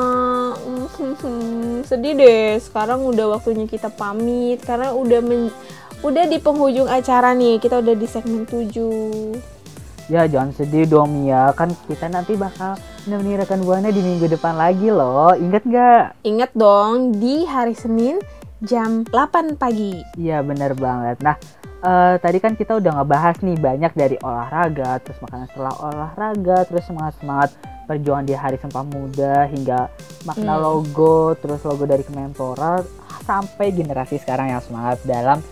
Hmm, 0.59 1.83
Sedih 1.89 2.19
deh. 2.19 2.59
Sekarang 2.59 3.07
udah 3.07 3.39
waktunya 3.39 3.71
kita 3.71 3.87
pamit 3.87 4.67
karena 4.67 4.91
udah 4.99 5.23
men- 5.23 5.55
udah 6.03 6.27
di 6.27 6.43
penghujung 6.43 6.91
acara 6.91 7.31
nih. 7.39 7.63
Kita 7.63 7.79
udah 7.79 7.95
di 7.95 8.07
segmen 8.11 8.51
7. 8.51 9.62
Ya, 10.07 10.27
jangan 10.27 10.51
sedih 10.55 10.87
dong 10.87 11.13
Mia. 11.13 11.53
Kan 11.53 11.75
kita 11.87 12.07
nanti 12.09 12.35
bakal 12.35 12.79
nemenin 13.05 13.43
rekan 13.43 13.63
Buana 13.63 13.91
di 13.91 14.03
minggu 14.03 14.31
depan 14.31 14.55
lagi 14.55 14.89
loh. 14.89 15.35
Ingat 15.35 15.63
nggak? 15.67 16.05
Ingat 16.23 16.51
dong 16.55 17.19
di 17.19 17.45
hari 17.45 17.75
Senin 17.75 18.19
jam 18.63 19.03
8 19.11 19.59
pagi. 19.59 19.99
Iya, 20.15 20.43
bener 20.47 20.79
banget. 20.79 21.19
Nah, 21.19 21.35
eh, 21.83 22.15
tadi 22.23 22.39
kan 22.39 22.55
kita 22.55 22.79
udah 22.79 23.03
ngebahas 23.03 23.43
nih 23.43 23.59
banyak 23.59 23.93
dari 23.93 24.17
olahraga, 24.23 25.03
terus 25.03 25.19
makanan 25.19 25.51
setelah 25.51 25.75
olahraga, 25.83 26.63
terus 26.71 26.87
semangat-semangat 26.87 27.51
perjuangan 27.83 28.23
di 28.23 28.35
Hari 28.39 28.57
Sumpah 28.63 28.87
Muda 28.87 29.51
hingga 29.51 29.91
makna 30.23 30.55
Hmm. 30.55 30.63
logo, 30.63 31.35
terus 31.35 31.59
logo 31.67 31.83
dari 31.83 32.07
Kemenpora 32.07 32.87
sampai 33.27 33.75
generasi 33.75 34.19
sekarang 34.19 34.51
yang 34.51 34.63
semangat 34.63 35.03
dalam 35.03 35.43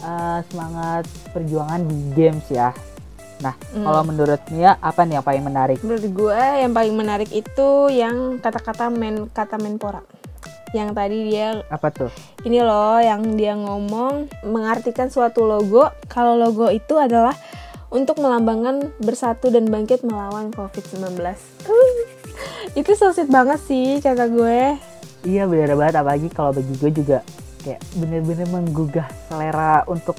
eh, 0.00 0.40
semangat 0.48 1.04
perjuangan 1.36 1.84
di 1.84 1.96
games 2.16 2.48
ya. 2.48 2.72
Nah, 3.40 3.56
Hmm. 3.72 3.82
kalau 3.82 4.02
menurut 4.04 4.40
Mia 4.48 4.76
apa 4.76 5.02
nih 5.02 5.16
yang 5.16 5.24
paling 5.24 5.40
menarik? 5.42 5.78
Menurut 5.80 6.04
gue 6.04 6.40
yang 6.60 6.70
paling 6.70 6.92
menarik 6.92 7.30
itu 7.30 7.68
yang 7.88 8.36
kata-kata 8.36 8.88
men 8.88 9.28
kata 9.28 9.56
Menpora. 9.56 10.04
Yang 10.70 10.88
tadi 10.94 11.18
dia 11.26 11.66
Apa 11.66 11.90
tuh? 11.90 12.12
ini 12.40 12.60
loh 12.60 12.96
yang 12.96 13.34
dia 13.34 13.52
ngomong 13.52 14.30
mengartikan 14.44 15.08
suatu 15.08 15.42
logo 15.42 15.90
kalau 16.06 16.36
logo 16.36 16.68
itu 16.68 16.94
adalah 16.94 17.34
untuk 17.90 18.16
melambangkan 18.16 18.94
bersatu 18.96 19.50
dan 19.50 19.66
bangkit 19.66 20.00
melawan 20.00 20.54
COVID-19 20.54 21.18
itu 22.78 22.90
so 22.94 23.10
sweet 23.10 23.26
banget 23.26 23.58
sih 23.60 23.98
kata 23.98 24.30
gue 24.30 24.78
Iya 25.20 25.44
bener 25.44 25.74
banget 25.74 25.98
apalagi 25.98 26.28
kalau 26.30 26.48
bagi 26.48 26.70
gue 26.72 26.90
juga 26.94 27.18
kayak 27.60 27.82
bener-bener 27.92 28.46
menggugah 28.46 29.04
selera 29.26 29.84
untuk 29.84 30.14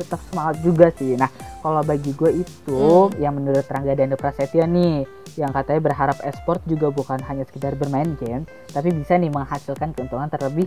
tetap 0.00 0.20
semangat 0.32 0.56
juga 0.64 0.88
sih. 0.96 1.14
Nah 1.14 1.28
kalau 1.60 1.84
bagi 1.84 2.16
gue 2.16 2.40
itu 2.40 2.80
yang 3.20 3.36
menurut 3.36 3.68
Rangga 3.68 3.92
Danu 3.92 4.16
Prasetyo 4.16 4.64
nih 4.64 5.04
yang 5.38 5.52
katanya 5.52 5.80
berharap 5.84 6.18
esport 6.26 6.58
juga 6.66 6.90
bukan 6.90 7.20
hanya 7.22 7.46
sekedar 7.46 7.78
bermain 7.78 8.18
game 8.18 8.42
tapi 8.74 8.90
bisa 8.90 9.14
nih 9.14 9.30
menghasilkan 9.30 9.94
keuntungan 9.94 10.26
terlebih 10.26 10.66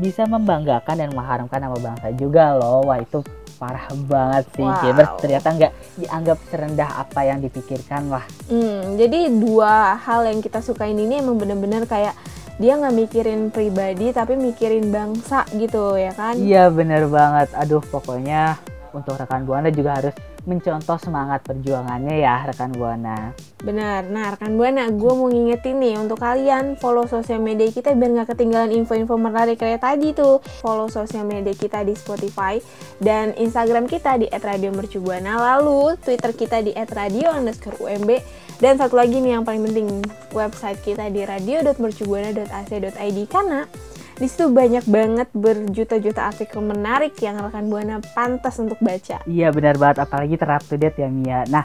bisa 0.00 0.24
membanggakan 0.24 0.96
dan 0.96 1.10
mengharumkan 1.10 1.58
nama 1.58 1.76
bangsa 1.76 2.14
juga 2.14 2.54
loh. 2.54 2.86
Wah 2.86 3.02
itu 3.02 3.20
parah 3.58 3.90
banget 4.06 4.46
sih 4.54 4.62
Wow. 4.62 4.78
gamers 4.86 5.12
ternyata 5.18 5.48
nggak 5.50 5.72
dianggap 5.98 6.38
serendah 6.46 6.90
apa 7.02 7.20
yang 7.26 7.42
dipikirkan 7.42 8.06
lah. 8.06 8.22
Hmm, 8.46 8.94
jadi 8.94 9.26
dua 9.34 9.98
hal 9.98 10.30
yang 10.30 10.38
kita 10.38 10.62
sukain 10.62 10.94
ini 10.94 11.18
emang 11.18 11.34
bener-bener 11.42 11.82
kayak 11.82 12.14
dia 12.58 12.74
nggak 12.74 12.94
mikirin 12.94 13.50
pribadi 13.50 14.10
tapi 14.10 14.34
mikirin 14.34 14.90
bangsa 14.90 15.42
gitu 15.54 15.94
ya 15.94 16.10
kan 16.14 16.38
Iya 16.38 16.70
bener 16.70 17.10
banget. 17.10 17.50
Aduh 17.54 17.82
pokoknya 17.82 18.58
untuk 18.98 19.14
rekan 19.14 19.46
Buana 19.46 19.70
juga 19.70 19.98
harus 20.02 20.14
mencontoh 20.48 20.96
semangat 20.96 21.44
perjuangannya 21.44 22.24
ya 22.24 22.48
rekan 22.48 22.72
Buana. 22.72 23.36
Benar, 23.60 24.08
nah 24.08 24.32
rekan 24.34 24.56
Buana, 24.56 24.88
gue 24.88 25.12
mau 25.12 25.28
ngingetin 25.28 25.76
nih 25.76 25.94
untuk 26.00 26.18
kalian 26.18 26.74
follow 26.80 27.04
sosial 27.04 27.38
media 27.38 27.68
kita 27.68 27.92
biar 27.92 28.10
nggak 28.22 28.28
ketinggalan 28.32 28.72
info-info 28.72 29.14
menarik 29.20 29.60
kayak 29.60 29.84
tadi 29.84 30.16
tuh. 30.16 30.40
Follow 30.64 30.88
sosial 30.88 31.28
media 31.28 31.52
kita 31.52 31.84
di 31.84 31.92
Spotify 31.92 32.58
dan 32.98 33.36
Instagram 33.36 33.86
kita 33.86 34.16
di 34.18 34.26
@radiomercubuana, 34.32 35.36
lalu 35.36 35.94
Twitter 36.00 36.32
kita 36.32 36.64
di 36.64 36.72
@radio_umb 36.74 38.10
dan 38.58 38.74
satu 38.74 38.98
lagi 38.98 39.22
nih 39.22 39.38
yang 39.38 39.46
paling 39.46 39.62
penting 39.70 40.02
website 40.34 40.82
kita 40.82 41.06
di 41.14 41.22
radio.mercubuana.ac.id 41.22 43.18
karena 43.30 43.70
di 44.18 44.26
situ 44.26 44.50
banyak 44.50 44.82
banget 44.90 45.28
berjuta-juta 45.30 46.26
artikel 46.26 46.58
menarik 46.58 47.14
yang 47.22 47.38
rekan 47.38 47.70
buana 47.70 48.02
pantas 48.18 48.58
untuk 48.58 48.74
baca. 48.82 49.22
Iya 49.24 49.54
benar 49.54 49.78
banget, 49.78 50.02
apalagi 50.02 50.34
ter 50.34 50.50
up 50.50 50.62
to 50.66 50.74
date 50.74 50.98
ya 50.98 51.06
Mia. 51.06 51.46
Nah, 51.46 51.62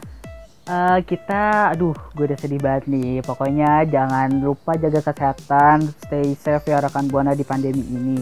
eh, 0.63 0.99
kita, 1.01 1.73
aduh, 1.73 1.97
gue 2.13 2.29
udah 2.29 2.37
sedih 2.37 2.61
banget 2.61 2.85
nih. 2.85 3.25
Pokoknya 3.25 3.89
jangan 3.89 4.29
lupa 4.37 4.77
jaga 4.77 5.01
kesehatan, 5.01 5.89
stay 6.05 6.37
safe 6.37 6.69
ya 6.69 6.77
rekan 6.77 7.09
buana 7.09 7.33
di 7.33 7.41
pandemi 7.41 7.81
ini. 7.89 8.17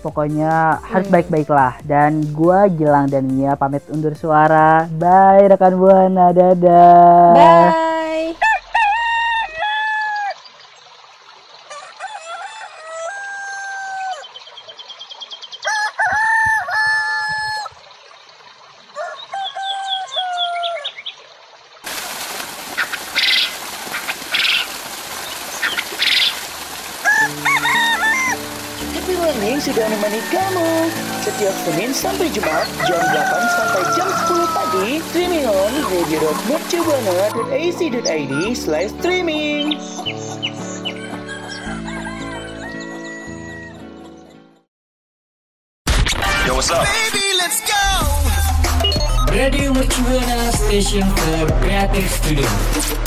Pokoknya 0.00 0.80
harus 0.80 1.08
Hmm. 1.08 1.16
baik-baik 1.16 1.48
lah. 1.48 1.76
Dan 1.84 2.24
gue 2.32 2.58
Gilang 2.72 3.08
dan 3.08 3.28
Mia 3.28 3.56
pamit 3.56 3.84
undur 3.88 4.12
suara. 4.12 4.88
Bye 4.92 5.48
rekan 5.48 5.76
buana, 5.76 6.32
dadah. 6.32 7.32
Bye. 7.32 7.88
Happy 28.90 29.14
Learning 29.16 29.58
sudah 29.62 29.84
menemani 29.88 30.20
kamu 30.28 30.68
setiap 31.24 31.54
Senin 31.64 31.90
sampai 31.92 32.28
Jumat 32.32 32.66
jam 32.84 33.00
8 33.00 33.56
sampai 33.56 33.82
jam 33.96 34.08
10 34.08 34.56
pagi 34.56 34.88
streaming 35.08 35.46
on 35.48 35.72
radio.mercubuana.ac.id 37.90 38.54
slash 38.56 38.90
streaming. 38.98 39.72
Yo, 46.46 46.54
what's 46.54 46.70
up? 46.70 46.86
Radio 49.30 49.72
Mercubuana 49.72 50.52
Station 50.52 51.02
for 51.02 51.46
Creative 51.60 52.10
Studio. 52.10 52.99